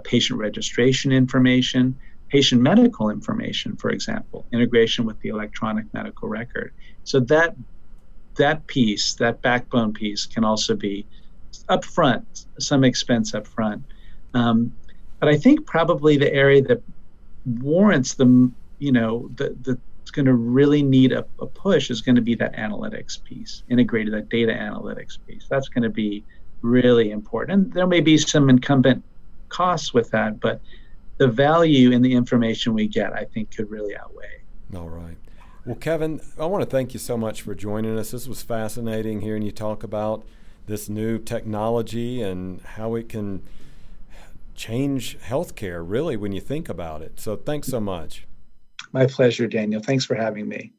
patient 0.02 0.38
registration 0.38 1.12
information, 1.12 1.96
patient 2.28 2.60
medical 2.60 3.10
information, 3.10 3.76
for 3.76 3.90
example, 3.90 4.44
integration 4.52 5.04
with 5.04 5.18
the 5.20 5.28
electronic 5.28 5.92
medical 5.94 6.28
record. 6.28 6.72
So 7.04 7.20
that 7.20 7.54
that 8.36 8.66
piece, 8.66 9.14
that 9.14 9.40
backbone 9.42 9.92
piece, 9.92 10.26
can 10.26 10.44
also 10.44 10.74
be 10.74 11.06
up 11.68 11.84
front, 11.84 12.46
some 12.58 12.82
expense 12.82 13.32
up 13.34 13.46
front. 13.46 13.84
Um, 14.34 14.74
but 15.20 15.28
I 15.28 15.36
think 15.36 15.64
probably 15.66 16.16
the 16.16 16.32
area 16.32 16.60
that 16.62 16.82
warrants 17.46 18.14
the, 18.14 18.50
you 18.80 18.90
know, 18.90 19.30
the, 19.36 19.56
the 19.62 19.78
going 20.14 20.26
to 20.26 20.34
really 20.34 20.82
need 20.82 21.12
a, 21.12 21.26
a 21.40 21.46
push 21.46 21.90
is 21.90 22.00
going 22.00 22.14
to 22.14 22.22
be 22.22 22.34
that 22.36 22.54
analytics 22.54 23.22
piece, 23.22 23.64
integrated 23.68 24.14
that 24.14 24.28
data 24.28 24.52
analytics 24.52 25.18
piece. 25.26 25.46
That's 25.50 25.68
going 25.68 25.82
to 25.82 25.90
be 25.90 26.24
really 26.62 27.10
important. 27.10 27.52
And 27.52 27.72
there 27.72 27.86
may 27.86 28.00
be 28.00 28.16
some 28.16 28.48
incumbent 28.48 29.04
costs 29.48 29.92
with 29.92 30.10
that, 30.12 30.40
but 30.40 30.60
the 31.18 31.28
value 31.28 31.90
in 31.90 32.00
the 32.00 32.14
information 32.14 32.74
we 32.74 32.86
get, 32.86 33.12
I 33.12 33.24
think, 33.24 33.54
could 33.54 33.70
really 33.70 33.96
outweigh. 33.96 34.40
All 34.74 34.88
right. 34.88 35.16
Well, 35.66 35.76
Kevin, 35.76 36.20
I 36.38 36.46
want 36.46 36.62
to 36.62 36.70
thank 36.70 36.94
you 36.94 37.00
so 37.00 37.16
much 37.16 37.42
for 37.42 37.54
joining 37.54 37.98
us. 37.98 38.10
This 38.12 38.28
was 38.28 38.42
fascinating 38.42 39.20
hearing 39.20 39.42
you 39.42 39.52
talk 39.52 39.82
about 39.82 40.24
this 40.66 40.88
new 40.88 41.18
technology 41.18 42.22
and 42.22 42.60
how 42.62 42.94
it 42.94 43.08
can 43.08 43.42
change 44.54 45.18
healthcare, 45.18 45.82
really, 45.86 46.16
when 46.16 46.32
you 46.32 46.40
think 46.40 46.68
about 46.68 47.02
it. 47.02 47.18
So, 47.18 47.36
thanks 47.36 47.68
so 47.68 47.80
much. 47.80 48.26
My 48.94 49.06
pleasure, 49.06 49.48
Daniel. 49.48 49.82
Thanks 49.82 50.04
for 50.04 50.14
having 50.14 50.48
me. 50.48 50.72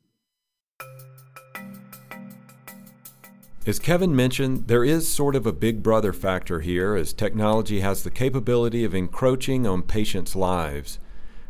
As 3.68 3.78
Kevin 3.78 4.16
mentioned, 4.16 4.70
there 4.70 4.86
is 4.86 5.06
sort 5.06 5.36
of 5.36 5.46
a 5.46 5.52
big 5.52 5.84
brother 5.84 6.14
factor 6.14 6.62
here 6.62 6.96
as 6.96 7.12
technology 7.12 7.82
has 7.82 8.04
the 8.04 8.10
capability 8.10 8.86
of 8.86 8.96
encroaching 8.96 9.68
on 9.68 9.82
patients' 9.82 10.34
lives. 10.34 10.98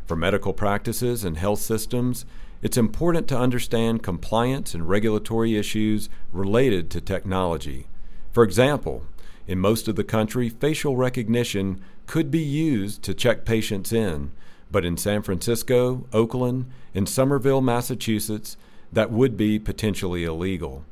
For 0.07 0.15
medical 0.15 0.53
practices 0.53 1.23
and 1.23 1.37
health 1.37 1.59
systems, 1.59 2.25
it's 2.63 2.77
important 2.77 3.27
to 3.27 3.37
understand 3.37 4.01
compliance 4.01 4.73
and 4.73 4.89
regulatory 4.89 5.55
issues 5.55 6.09
related 6.33 6.89
to 6.91 6.99
technology. 7.01 7.85
For 8.31 8.43
example, 8.43 9.05
in 9.45 9.59
most 9.59 9.87
of 9.87 9.97
the 9.97 10.03
country, 10.03 10.49
facial 10.49 10.97
recognition 10.97 11.79
could 12.07 12.31
be 12.31 12.39
used 12.39 13.03
to 13.03 13.13
check 13.13 13.45
patients 13.45 13.93
in, 13.93 14.31
but 14.71 14.85
in 14.85 14.97
San 14.97 15.21
Francisco, 15.21 16.05
Oakland, 16.11 16.69
and 16.93 17.07
Somerville, 17.07 17.61
Massachusetts, 17.61 18.57
that 18.91 19.11
would 19.11 19.37
be 19.37 19.59
potentially 19.59 20.23
illegal. 20.23 20.83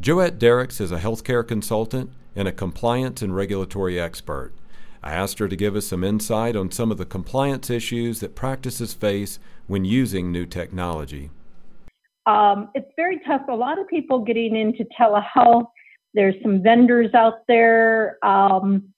Joette 0.00 0.38
Derricks 0.38 0.80
is 0.80 0.92
a 0.92 0.98
healthcare 0.98 1.46
consultant 1.46 2.10
and 2.36 2.46
a 2.46 2.52
compliance 2.52 3.20
and 3.22 3.34
regulatory 3.34 3.98
expert. 3.98 4.52
I 5.02 5.12
asked 5.12 5.38
her 5.38 5.48
to 5.48 5.56
give 5.56 5.76
us 5.76 5.86
some 5.86 6.04
insight 6.04 6.56
on 6.56 6.70
some 6.70 6.90
of 6.90 6.98
the 6.98 7.06
compliance 7.06 7.70
issues 7.70 8.20
that 8.20 8.34
practices 8.34 8.94
face 8.94 9.38
when 9.66 9.84
using 9.84 10.30
new 10.30 10.46
technology. 10.46 11.30
Um, 12.26 12.70
it's 12.74 12.90
very 12.96 13.20
tough. 13.26 13.42
A 13.48 13.54
lot 13.54 13.78
of 13.78 13.88
people 13.88 14.20
getting 14.20 14.54
into 14.54 14.84
telehealth. 14.98 15.66
There's 16.14 16.34
some 16.42 16.62
vendors 16.62 17.12
out 17.14 17.46
there, 17.48 18.18
um, 18.24 18.92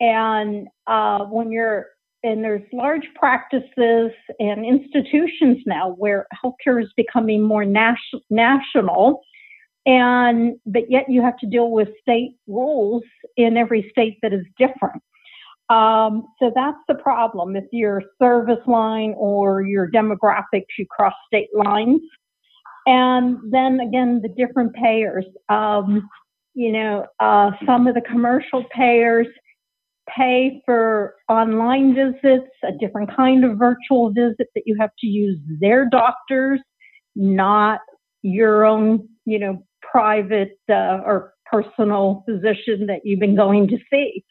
and 0.00 0.68
uh, 0.86 1.24
when 1.24 1.50
you're 1.50 1.86
and 2.24 2.42
there's 2.42 2.62
large 2.72 3.06
practices 3.14 4.10
and 4.40 4.64
institutions 4.64 5.58
now 5.66 5.90
where 5.90 6.26
healthcare 6.42 6.82
is 6.82 6.90
becoming 6.96 7.42
more 7.42 7.66
nas- 7.66 8.22
national. 8.30 9.20
And 9.86 10.56
but 10.64 10.90
yet 10.90 11.04
you 11.08 11.20
have 11.20 11.36
to 11.38 11.46
deal 11.46 11.70
with 11.70 11.88
state 12.00 12.36
rules 12.48 13.02
in 13.36 13.58
every 13.58 13.86
state 13.90 14.18
that 14.22 14.32
is 14.32 14.46
different. 14.58 15.02
Um, 15.68 16.26
so 16.38 16.50
that's 16.54 16.78
the 16.88 16.94
problem. 16.94 17.56
If 17.56 17.64
your 17.72 18.02
service 18.20 18.66
line 18.66 19.14
or 19.18 19.62
your 19.62 19.90
demographics 19.90 20.72
you 20.78 20.86
cross 20.90 21.14
state 21.26 21.50
lines. 21.54 22.00
And 22.86 23.36
then 23.52 23.80
again 23.80 24.22
the 24.22 24.30
different 24.30 24.74
payers. 24.74 25.26
Um, 25.50 26.08
you 26.54 26.72
know 26.72 27.06
uh, 27.20 27.50
some 27.66 27.86
of 27.86 27.94
the 27.94 28.00
commercial 28.00 28.64
payers 28.74 29.26
pay 30.08 30.62
for 30.66 31.14
online 31.28 31.94
visits 31.94 32.50
a 32.62 32.72
different 32.78 33.14
kind 33.14 33.44
of 33.44 33.58
virtual 33.58 34.10
visit 34.10 34.48
that 34.54 34.62
you 34.66 34.76
have 34.78 34.90
to 34.98 35.06
use 35.06 35.38
their 35.60 35.88
doctors 35.88 36.60
not 37.16 37.80
your 38.22 38.64
own 38.64 39.08
you 39.24 39.38
know 39.38 39.62
private 39.94 40.58
uh, 40.68 41.00
or 41.04 41.34
personal 41.54 42.24
physician 42.26 42.86
that 42.86 43.00
you've 43.04 43.20
been 43.20 43.36
going 43.36 43.68
to 43.68 43.78
see. 43.92 44.24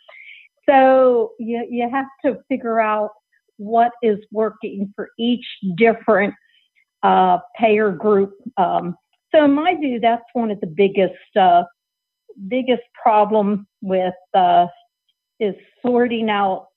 So 0.67 1.31
you, 1.39 1.65
you 1.69 1.89
have 1.89 2.05
to 2.25 2.39
figure 2.49 2.79
out 2.79 3.11
what 3.57 3.91
is 4.01 4.17
working 4.31 4.91
for 4.95 5.09
each 5.17 5.45
different 5.77 6.33
uh, 7.01 7.37
payer 7.57 7.91
group. 7.91 8.33
Um, 8.57 8.95
so 9.33 9.45
in 9.45 9.53
my 9.53 9.75
view, 9.75 9.99
that's 9.99 10.23
one 10.33 10.51
of 10.51 10.59
the 10.59 10.67
biggest 10.67 11.13
uh, 11.39 11.63
biggest 12.47 12.83
problem 13.01 13.67
with 13.81 14.13
uh, 14.33 14.67
is 15.43 15.55
sorting 15.81 16.29
out 16.29 16.69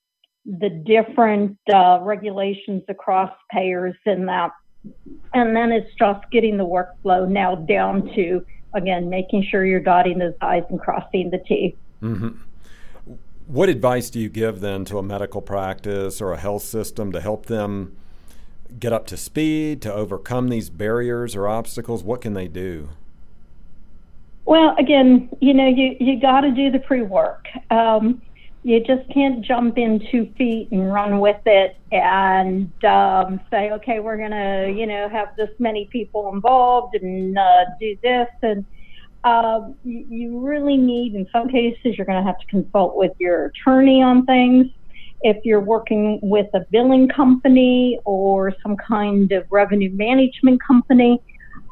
the 0.45 0.69
different 0.69 1.59
uh, 1.73 1.99
regulations 2.03 2.83
across 2.89 3.33
payers 3.51 3.95
and 4.05 4.29
that, 4.29 4.51
and 5.35 5.57
then 5.57 5.73
it's 5.73 5.93
just 5.99 6.21
getting 6.31 6.57
the 6.57 6.65
workflow 6.65 7.29
now 7.29 7.55
down 7.55 8.11
to 8.15 8.45
again, 8.77 9.09
making 9.09 9.45
sure 9.51 9.65
you're 9.65 9.81
dotting 9.81 10.19
those 10.19 10.35
I's 10.41 10.63
and 10.71 10.79
crossing 10.79 11.31
the 11.31 11.39
T. 11.39 11.75
Mm-hmm. 12.03 12.29
What 13.47 13.69
advice 13.69 14.11
do 14.11 14.21
you 14.21 14.29
give 14.29 14.61
then 14.61 14.85
to 14.87 14.99
a 14.99 15.03
medical 15.03 15.41
practice 15.41 16.21
or 16.21 16.33
a 16.33 16.37
health 16.37 16.63
system 16.63 17.13
to 17.13 17.21
help 17.21 17.47
them 17.47 17.97
get 18.79 18.93
up 18.93 19.07
to 19.07 19.17
speed, 19.17 19.81
to 19.83 19.93
overcome 19.93 20.49
these 20.49 20.69
barriers 20.69 21.35
or 21.35 21.49
obstacles? 21.49 22.03
What 22.03 22.21
can 22.21 22.35
they 22.35 22.49
do? 22.49 22.91
Well, 24.45 24.77
again, 24.79 25.29
you 25.41 25.55
know, 25.55 25.67
you, 25.67 25.97
you 25.99 26.21
got 26.21 26.43
to 26.43 26.51
do 26.51 26.71
the 26.71 26.79
pre 26.79 27.03
work. 27.03 27.47
Um, 27.71 28.21
you 28.67 28.81
just 28.81 29.09
can't 29.15 29.45
jump 29.45 29.79
in 29.79 30.05
two 30.11 30.29
feet 30.37 30.67
and 30.73 30.93
run 30.93 31.21
with 31.21 31.41
it 31.47 31.77
and 31.93 32.69
um, 32.85 33.41
say, 33.49 33.71
okay, 33.71 34.01
we're 34.01 34.17
going 34.17 34.33
to, 34.33 34.75
you 34.77 34.89
know, 34.89 35.09
have 35.09 35.29
this 35.37 35.51
many 35.61 35.89
people 35.93 36.33
involved 36.35 36.97
and 36.97 37.39
uh, 37.39 37.65
do 37.79 37.97
this. 38.03 38.27
And 38.43 38.65
uh, 39.23 39.69
you, 39.85 40.05
you 40.09 40.41
really 40.41 40.77
need, 40.77 41.15
in 41.15 41.29
some 41.33 41.49
cases, 41.49 41.97
you're 41.97 42.07
going 42.07 42.21
to 42.21 42.27
have 42.27 42.41
to 42.41 42.47
consult 42.47 42.97
with 42.97 43.13
your 43.21 43.45
attorney 43.45 44.03
on 44.03 44.27
things. 44.27 44.67
If 45.21 45.37
you're 45.45 45.61
working 45.61 46.19
with 46.21 46.49
a 46.53 46.67
billing 46.73 47.09
company 47.09 48.01
or 48.05 48.53
some 48.65 48.77
kind 48.77 49.31
of 49.31 49.45
revenue 49.49 49.93
management 49.93 50.61
company, 50.67 51.23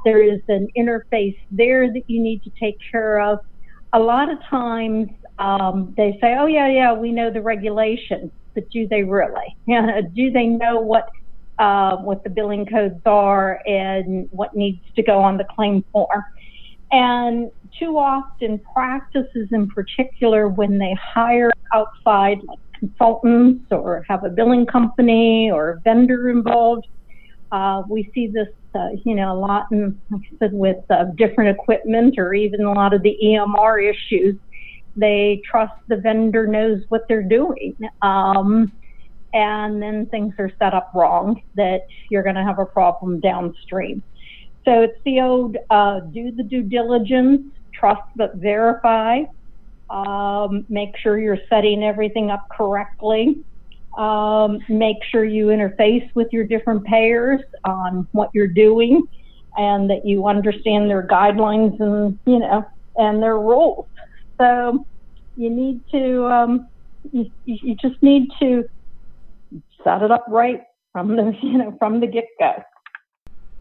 there 0.05 0.23
is 0.23 0.43
an 0.47 0.69
interface 0.79 1.37
there 1.51 1.93
that 1.93 2.09
you 2.09 2.23
need 2.23 2.45
to 2.45 2.51
take 2.51 2.77
care 2.89 3.19
of. 3.19 3.41
A 3.95 3.99
lot 3.99 4.31
of 4.31 4.39
times, 4.49 5.09
um, 5.39 5.95
they 5.97 6.17
say, 6.21 6.37
"Oh 6.39 6.47
yeah, 6.47 6.69
yeah, 6.69 6.93
we 6.93 7.13
know 7.13 7.31
the 7.31 7.43
regulations," 7.43 8.31
but 8.55 8.65
do 8.71 8.87
they 8.89 9.03
really? 9.03 9.57
do 10.15 10.31
they 10.31 10.47
know 10.47 10.81
what 10.81 11.09
uh, 11.59 11.97
what 11.97 12.23
the 12.25 12.31
billing 12.31 12.67
codes 12.67 13.01
are 13.07 13.61
and 13.67 14.29
what 14.31 14.55
needs 14.55 14.81
to 14.97 15.03
go 15.03 15.19
on 15.19 15.37
the 15.37 15.47
claim 15.55 15.85
form? 15.93 16.23
And 16.93 17.51
too 17.79 17.99
often, 17.99 18.61
practices 18.73 19.49
in 19.51 19.69
particular, 19.69 20.49
when 20.49 20.79
they 20.79 20.97
hire 21.15 21.51
outside 21.73 22.39
like 22.47 22.59
consultants 22.79 23.65
or 23.71 24.05
have 24.09 24.25
a 24.25 24.29
billing 24.29 24.67
company 24.67 25.51
or 25.51 25.71
a 25.71 25.81
vendor 25.81 26.31
involved, 26.31 26.87
uh, 27.51 27.83
we 27.89 28.09
see 28.15 28.29
this, 28.29 28.49
uh, 28.75 28.89
you 29.05 29.15
know, 29.15 29.33
a 29.33 29.39
lot 29.39 29.67
in, 29.73 30.01
like 30.11 30.21
I 30.33 30.37
said, 30.39 30.53
with 30.53 30.77
uh, 30.91 31.07
different 31.17 31.59
equipment 31.59 32.15
or 32.19 32.35
even 32.35 32.63
a 32.65 32.73
lot 32.73 32.95
of 32.95 33.03
the 33.03 33.17
EMR 33.25 33.91
issues 33.91 34.37
they 34.97 35.43
trust 35.51 35.73
the 35.89 35.97
vendor 35.97 36.47
knows 36.47 36.83
what 36.89 37.03
they're 37.09 37.23
doing. 37.23 37.77
Um, 38.03 38.73
and 39.33 39.83
then 39.83 40.07
things 40.07 40.35
are 40.39 40.51
set 40.61 40.75
up 40.75 40.91
wrong 40.95 41.41
that 41.57 41.81
you're 42.11 42.23
going 42.23 42.37
to 42.37 42.45
have 42.45 42.61
a 42.61 42.67
problem 42.67 43.21
downstream. 43.21 44.03
So 44.65 44.83
it's 44.83 44.99
the 45.05 45.21
old 45.21 45.57
uh, 45.71 46.01
do 46.13 46.31
the 46.33 46.45
due 46.45 46.63
diligence, 46.63 47.43
trust 47.75 48.03
but 48.17 48.37
verify, 48.37 49.23
um, 49.91 50.65
make 50.69 50.97
sure 51.03 51.19
you're 51.19 51.39
setting 51.49 51.83
everything 51.83 52.31
up 52.31 52.47
correctly, 52.57 53.45
um, 53.99 54.59
make 54.69 54.97
sure 55.11 55.25
you 55.25 55.47
interface 55.47 56.09
with 56.15 56.29
your 56.33 56.45
different 56.45 56.85
payers 56.85 57.41
on 57.65 58.09
what 58.13 58.31
you're 58.33 58.49
doing 58.49 59.03
and 59.57 59.91
that 59.91 60.05
you 60.05 60.27
understand 60.27 60.89
their 60.89 61.07
guidelines 61.07 61.79
and, 61.81 62.19
you 62.27 62.39
know, 62.39 62.65
and 62.97 63.23
their 63.23 63.39
rules. 63.39 63.87
So 64.39 64.85
you 65.37 65.51
need 65.51 65.81
to, 65.93 66.27
um, 66.27 66.69
you, 67.13 67.31
you 67.45 67.77
just 67.77 68.03
need 68.03 68.29
to 68.41 68.69
set 69.83 70.03
it 70.03 70.11
up 70.11 70.25
right 70.29 70.63
from 70.93 71.17
the, 71.17 71.33
you 71.43 71.59
know, 71.59 71.77
from 71.79 72.01
the 72.01 72.07
get 72.07 72.27
go. 72.39 72.53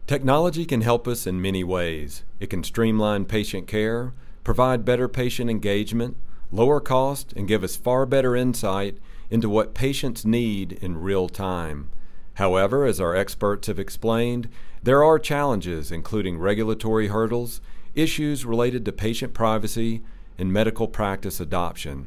Technology 0.06 0.66
can 0.66 0.82
help 0.82 1.08
us 1.08 1.26
in 1.26 1.40
many 1.40 1.64
ways. 1.64 2.24
It 2.38 2.50
can 2.50 2.62
streamline 2.62 3.24
patient 3.24 3.66
care, 3.66 4.12
provide 4.42 4.84
better 4.84 5.08
patient 5.08 5.48
engagement, 5.48 6.16
lower 6.52 6.80
cost, 6.80 7.32
and 7.34 7.48
give 7.48 7.64
us 7.64 7.76
far 7.76 8.04
better 8.04 8.36
insight 8.36 8.98
into 9.30 9.48
what 9.48 9.74
patients 9.74 10.24
need 10.24 10.72
in 10.72 11.00
real 11.00 11.28
time. 11.28 11.88
However, 12.34 12.84
as 12.84 13.00
our 13.00 13.14
experts 13.16 13.68
have 13.68 13.78
explained, 13.78 14.48
there 14.82 15.02
are 15.02 15.18
challenges, 15.18 15.90
including 15.90 16.38
regulatory 16.38 17.08
hurdles, 17.08 17.60
issues 17.94 18.44
related 18.44 18.84
to 18.84 18.92
patient 18.92 19.32
privacy, 19.32 20.02
in 20.38 20.52
medical 20.52 20.88
practice 20.88 21.40
adoption. 21.40 22.06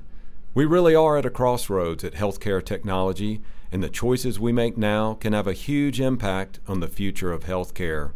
We 0.54 0.66
really 0.66 0.96
are 0.96 1.18
at 1.18 1.26
a 1.26 1.30
crossroads 1.30 2.04
at 2.04 2.14
healthcare 2.14 2.64
technology, 2.64 3.42
and 3.72 3.84
the 3.84 3.90
choices 3.90 4.40
we 4.40 4.52
make 4.52 4.78
now 4.78 5.14
can 5.16 5.34
have 5.34 5.48
a 5.48 5.54
huge 5.54 6.00
impact 6.02 6.60
on 6.68 6.80
the 6.80 6.88
future 6.88 7.32
of 7.32 7.44
healthcare. 7.44 8.12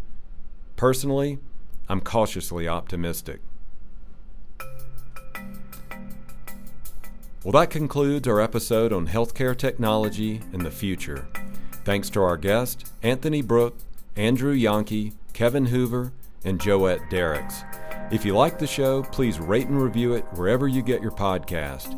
Personally, 0.75 1.39
I'm 1.87 2.01
cautiously 2.01 2.67
optimistic. 2.67 3.41
Well, 7.43 7.53
that 7.53 7.69
concludes 7.69 8.27
our 8.27 8.39
episode 8.39 8.93
on 8.93 9.07
healthcare 9.07 9.57
technology 9.57 10.41
and 10.53 10.61
the 10.61 10.71
future. 10.71 11.27
Thanks 11.83 12.09
to 12.11 12.21
our 12.21 12.37
guests, 12.37 12.91
Anthony 13.01 13.41
Brooke, 13.41 13.77
Andrew 14.15 14.55
Jahnke, 14.55 15.13
Kevin 15.33 15.67
Hoover, 15.67 16.13
and 16.43 16.59
Joette 16.59 17.09
Derricks. 17.09 17.63
If 18.11 18.25
you 18.25 18.35
like 18.35 18.59
the 18.59 18.67
show, 18.67 19.03
please 19.03 19.39
rate 19.39 19.67
and 19.67 19.81
review 19.81 20.13
it 20.13 20.25
wherever 20.33 20.67
you 20.67 20.81
get 20.81 21.01
your 21.01 21.11
podcast. 21.11 21.97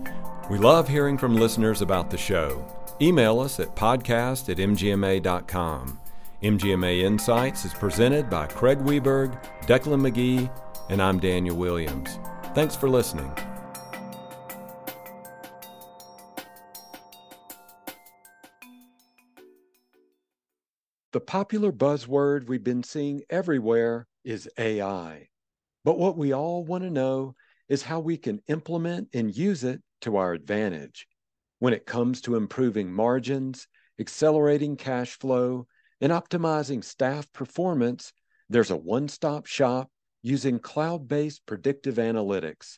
We 0.50 0.58
love 0.58 0.88
hearing 0.88 1.18
from 1.18 1.36
listeners 1.36 1.82
about 1.82 2.10
the 2.10 2.18
show. 2.18 2.66
Email 3.02 3.40
us 3.40 3.60
at 3.60 3.76
podcast 3.76 4.50
at 4.50 4.58
mgma.com. 4.58 6.00
MGMA 6.44 7.04
Insights 7.04 7.66
is 7.66 7.74
presented 7.74 8.30
by 8.30 8.48
Craig 8.48 8.80
Weberg, 8.80 9.42
Declan 9.62 10.02
McGee, 10.02 10.52
and 10.90 11.02
I'm 11.02 11.20
Daniel 11.20 11.56
Williams. 11.56 12.20
Thanks 12.54 12.76
for 12.76 12.90
listening. 12.90 13.32
The 21.14 21.22
popular 21.22 21.72
buzzword 21.72 22.48
we've 22.48 22.64
been 22.64 22.84
seeing 22.84 23.22
everywhere 23.30 24.08
is 24.24 24.50
AI. 24.58 25.30
But 25.84 25.98
what 25.98 26.18
we 26.18 26.34
all 26.34 26.64
want 26.64 26.84
to 26.84 26.90
know 26.90 27.36
is 27.68 27.84
how 27.84 28.00
we 28.00 28.18
can 28.18 28.42
implement 28.48 29.10
and 29.14 29.36
use 29.36 29.64
it 29.64 29.82
to 30.02 30.18
our 30.18 30.34
advantage. 30.34 31.08
When 31.60 31.74
it 31.74 31.86
comes 31.86 32.22
to 32.22 32.36
improving 32.36 32.92
margins, 32.92 33.68
accelerating 34.00 34.76
cash 34.76 35.18
flow, 35.18 35.68
and 36.02 36.12
optimizing 36.12 36.84
staff 36.84 37.32
performance, 37.32 38.14
there's 38.50 38.72
a 38.72 38.78
one 38.78 39.08
stop 39.08 39.46
shop 39.46 39.90
using 40.22 40.60
cloud 40.60 41.08
based 41.08 41.46
predictive 41.46 41.96
analytics. 41.96 42.78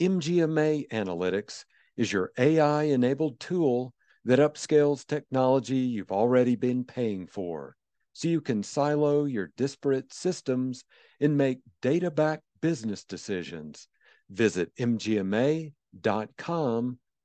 MGMA 0.00 0.88
Analytics 0.88 1.64
is 1.96 2.12
your 2.12 2.32
AI 2.38 2.84
enabled 2.84 3.38
tool 3.38 3.94
that 4.24 4.38
upscales 4.38 5.06
technology 5.06 5.76
you've 5.76 6.12
already 6.12 6.56
been 6.56 6.84
paying 6.84 7.26
for 7.26 7.76
so 8.12 8.28
you 8.28 8.40
can 8.40 8.62
silo 8.62 9.24
your 9.24 9.50
disparate 9.56 10.12
systems 10.12 10.84
and 11.20 11.36
make 11.36 11.60
data 11.80 12.10
backed 12.10 12.44
business 12.60 13.04
decisions. 13.04 13.88
Visit 14.30 14.74
mgma.com 14.76 15.72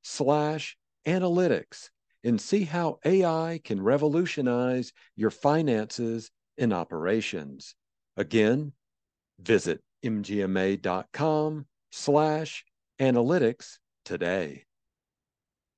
slash 0.03 0.77
analytics 1.05 1.89
and 2.23 2.41
see 2.41 2.63
how 2.63 2.99
AI 3.05 3.59
can 3.63 3.81
revolutionize 3.81 4.91
your 5.15 5.31
finances 5.31 6.29
and 6.57 6.73
operations. 6.73 7.75
Again, 8.17 8.73
visit 9.39 9.81
mgma.com 10.03 11.65
slash 11.91 12.65
analytics 12.99 13.77
today. 14.03 14.66